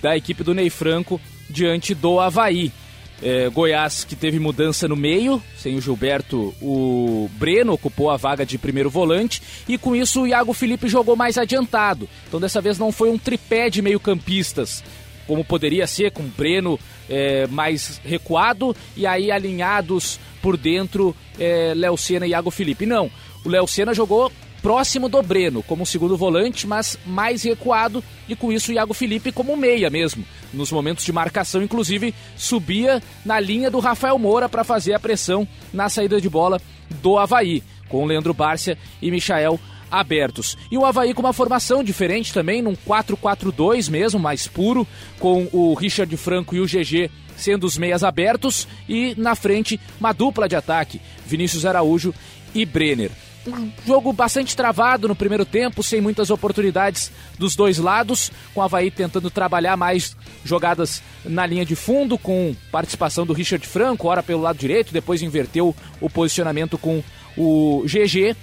[0.00, 2.72] da equipe do Ney Franco diante do Havaí.
[3.22, 8.44] É, Goiás que teve mudança no meio, sem o Gilberto, o Breno ocupou a vaga
[8.44, 12.08] de primeiro volante e com isso o Iago Felipe jogou mais adiantado.
[12.28, 14.84] Então dessa vez não foi um tripé de meio-campistas,
[15.26, 21.72] como poderia ser com o Breno é, mais recuado e aí alinhados por dentro é,
[21.74, 22.86] Léo Senna e Iago Felipe.
[22.86, 23.10] Não,
[23.44, 24.30] o Léo Senna jogou
[24.62, 29.32] próximo do Breno como segundo volante, mas mais recuado e com isso o Iago Felipe
[29.32, 30.24] como meia mesmo.
[30.54, 35.48] Nos momentos de marcação, inclusive, subia na linha do Rafael Moura para fazer a pressão
[35.72, 36.60] na saída de bola
[37.02, 39.58] do Havaí, com o Leandro Bárcia e Michael
[39.90, 40.56] abertos.
[40.70, 44.86] E o Havaí com uma formação diferente também, num 4-4-2 mesmo, mais puro,
[45.18, 50.12] com o Richard Franco e o GG sendo os meias abertos e na frente uma
[50.12, 52.14] dupla de ataque, Vinícius Araújo
[52.54, 53.10] e Brenner.
[53.46, 58.62] Um jogo bastante travado no primeiro tempo, sem muitas oportunidades dos dois lados, com o
[58.62, 64.22] Havaí tentando trabalhar mais jogadas na linha de fundo, com participação do Richard Franco, ora
[64.22, 67.04] pelo lado direito, depois inverteu o posicionamento com
[67.36, 68.34] o GG.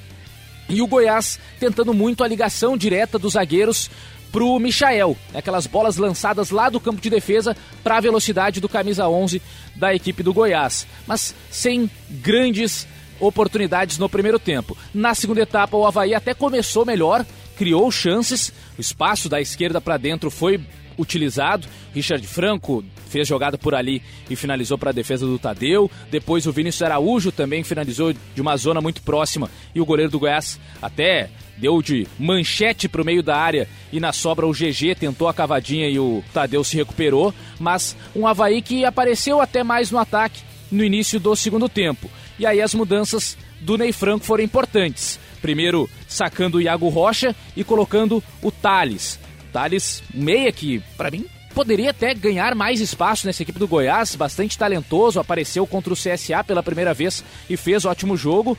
[0.70, 3.91] E o Goiás tentando muito a ligação direta dos zagueiros
[4.34, 5.39] pro Michael, né?
[5.39, 9.39] aquelas bolas lançadas lá do campo de defesa para a velocidade do camisa 11
[9.75, 12.88] da equipe do Goiás, mas sem grandes
[13.19, 14.75] oportunidades no primeiro tempo.
[14.91, 17.23] Na segunda etapa, o Havaí até começou melhor,
[17.55, 20.59] criou chances, o espaço da esquerda para dentro foi
[20.97, 21.67] utilizado.
[21.93, 25.89] Richard Franco fez jogada por ali e finalizou para a defesa do Tadeu.
[26.09, 30.19] Depois o Vinícius Araújo também finalizou de uma zona muito próxima e o goleiro do
[30.19, 31.29] Goiás até
[31.64, 35.34] deu de manchete para o meio da área e na sobra o GG tentou a
[35.34, 40.41] cavadinha e o Tadeu se recuperou, mas um Havaí que apareceu até mais no ataque
[40.70, 42.11] no início do segundo tempo.
[42.38, 45.18] E aí as mudanças do Ney Franco foram importantes.
[45.41, 49.18] Primeiro sacando o Iago Rocha e colocando o Thales.
[49.53, 54.57] Thales, meia que, para mim, poderia até ganhar mais espaço nessa equipe do Goiás, bastante
[54.57, 58.57] talentoso, apareceu contra o CSA pela primeira vez e fez ótimo jogo.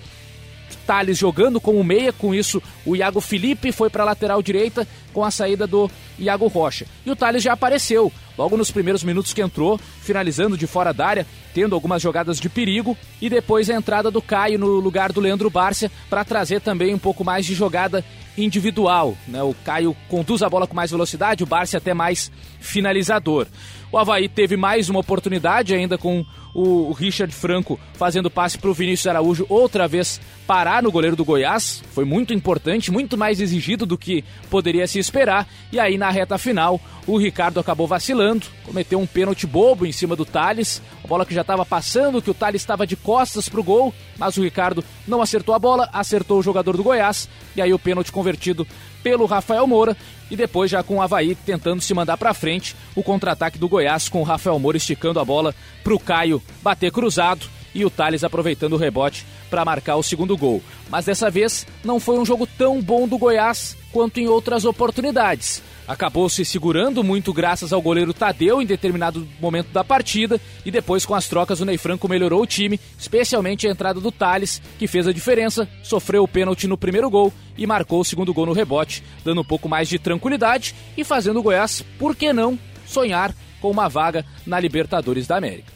[0.87, 5.24] Thales jogando como meia, com isso o Iago Felipe foi para a lateral direita com
[5.24, 6.87] a saída do Iago Rocha.
[7.05, 11.07] E o Thales já apareceu, logo nos primeiros minutos que entrou, finalizando de fora da
[11.07, 15.20] área, tendo algumas jogadas de perigo, e depois a entrada do Caio no lugar do
[15.20, 18.05] Leandro Bárcia para trazer também um pouco mais de jogada
[18.37, 19.16] individual.
[19.28, 19.43] Né?
[19.43, 22.30] O Caio conduz a bola com mais velocidade, o Bárcia até mais
[22.61, 23.47] finalizador.
[23.93, 26.24] O Havaí teve mais uma oportunidade ainda com
[26.55, 31.24] o Richard Franco fazendo passe para o Vinícius Araújo outra vez parar no goleiro do
[31.24, 31.82] Goiás.
[31.92, 35.48] Foi muito importante, muito mais exigido do que poderia se esperar.
[35.72, 40.14] E aí na reta final, o Ricardo acabou vacilando, cometeu um pênalti bobo em cima
[40.14, 40.80] do Thales.
[41.02, 43.92] A bola que já estava passando, que o Thales estava de costas para o gol,
[44.16, 47.28] mas o Ricardo não acertou a bola, acertou o jogador do Goiás.
[47.57, 48.66] E aí o pênalti convertido
[49.02, 49.96] pelo Rafael Moura
[50.30, 54.08] e depois já com o Havaí tentando se mandar para frente, o contra-ataque do Goiás
[54.08, 58.24] com o Rafael Moura esticando a bola para o Caio bater cruzado e o Thales
[58.24, 60.62] aproveitando o rebote para marcar o segundo gol.
[60.88, 65.62] Mas dessa vez não foi um jogo tão bom do Goiás quanto em outras oportunidades
[65.86, 71.04] acabou se segurando muito graças ao goleiro Tadeu em determinado momento da partida e depois
[71.04, 74.86] com as trocas o Ney Franco melhorou o time, especialmente a entrada do Thales, que
[74.86, 78.52] fez a diferença, sofreu o pênalti no primeiro gol e marcou o segundo gol no
[78.52, 83.34] rebote, dando um pouco mais de tranquilidade e fazendo o Goiás, por que não, sonhar
[83.60, 85.73] com uma vaga na Libertadores da América.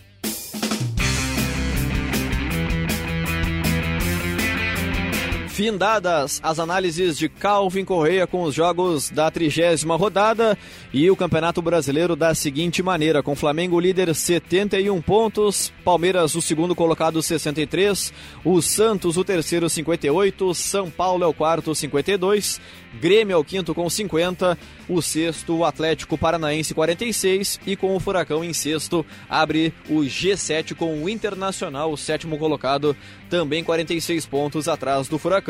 [5.59, 10.57] Findadas as análises de Calvin Correia com os jogos da trigésima rodada
[10.93, 16.77] e o Campeonato Brasileiro da seguinte maneira: com Flamengo líder 71 pontos, Palmeiras o segundo
[16.77, 18.13] colocado 63,
[18.45, 22.61] o Santos o terceiro 58, São Paulo é o quarto 52,
[23.01, 24.57] Grêmio é o quinto com 50,
[24.89, 30.75] o sexto o Atlético Paranaense 46 e com o Furacão em sexto abre o G7
[30.75, 32.97] com o Internacional, o sétimo colocado,
[33.29, 35.48] também 46 pontos atrás do Furacão,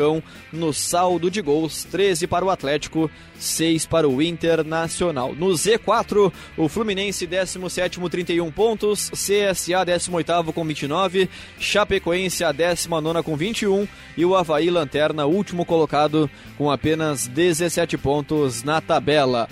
[0.51, 5.33] no saldo de gols 13 para o Atlético, 6 para o Internacional.
[5.35, 11.29] No Z4, o Fluminense 17 31 pontos, CSA 18 com 29,
[11.59, 13.87] Chapecoense a 19 com 21
[14.17, 19.47] e o Havaí Lanterna último colocado com apenas 17 pontos na tabela.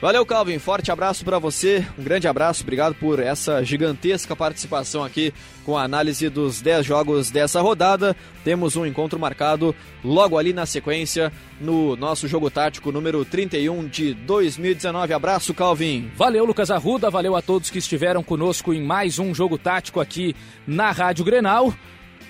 [0.00, 0.60] Valeu, Calvin.
[0.60, 1.84] Forte abraço para você.
[1.98, 2.62] Um grande abraço.
[2.62, 5.34] Obrigado por essa gigantesca participação aqui
[5.64, 8.16] com a análise dos 10 jogos dessa rodada.
[8.44, 9.74] Temos um encontro marcado
[10.04, 15.12] logo ali na sequência no nosso jogo tático número 31 de 2019.
[15.12, 16.08] Abraço, Calvin.
[16.14, 17.10] Valeu, Lucas Arruda.
[17.10, 20.32] Valeu a todos que estiveram conosco em mais um jogo tático aqui
[20.64, 21.74] na Rádio Grenal.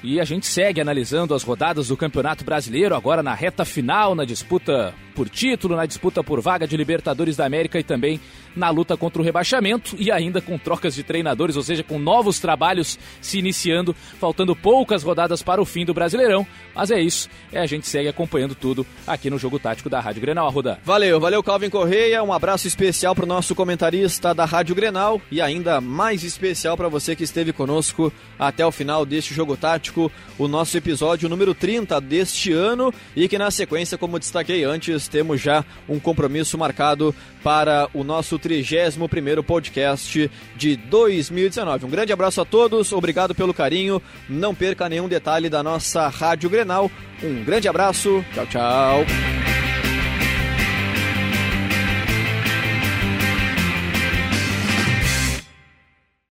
[0.02, 4.24] E a gente segue analisando as rodadas do Campeonato Brasileiro, agora na reta final, na
[4.24, 8.20] disputa por título, na disputa por vaga de Libertadores da América e também
[8.54, 12.38] na luta contra o rebaixamento e ainda com trocas de treinadores, ou seja, com novos
[12.38, 16.46] trabalhos se iniciando, faltando poucas rodadas para o fim do Brasileirão.
[16.72, 20.20] Mas é isso, é a gente segue acompanhando tudo aqui no Jogo Tático da Rádio
[20.20, 20.78] Grenal, Arruda.
[20.84, 25.40] Valeu, valeu Calvin Correia, um abraço especial para o nosso comentarista da Rádio Grenal e
[25.40, 30.46] ainda mais especial para você que esteve conosco até o final deste Jogo Tático, o
[30.46, 35.64] nosso episódio número 30 deste ano e que na sequência, como destaquei antes, temos já
[35.88, 41.86] um compromisso marcado para o nosso 31º podcast de 2019.
[41.86, 46.50] Um grande abraço a todos, obrigado pelo carinho, não perca nenhum detalhe da nossa Rádio
[46.50, 46.90] Grenal.
[47.22, 49.67] Um grande abraço, tchau, tchau.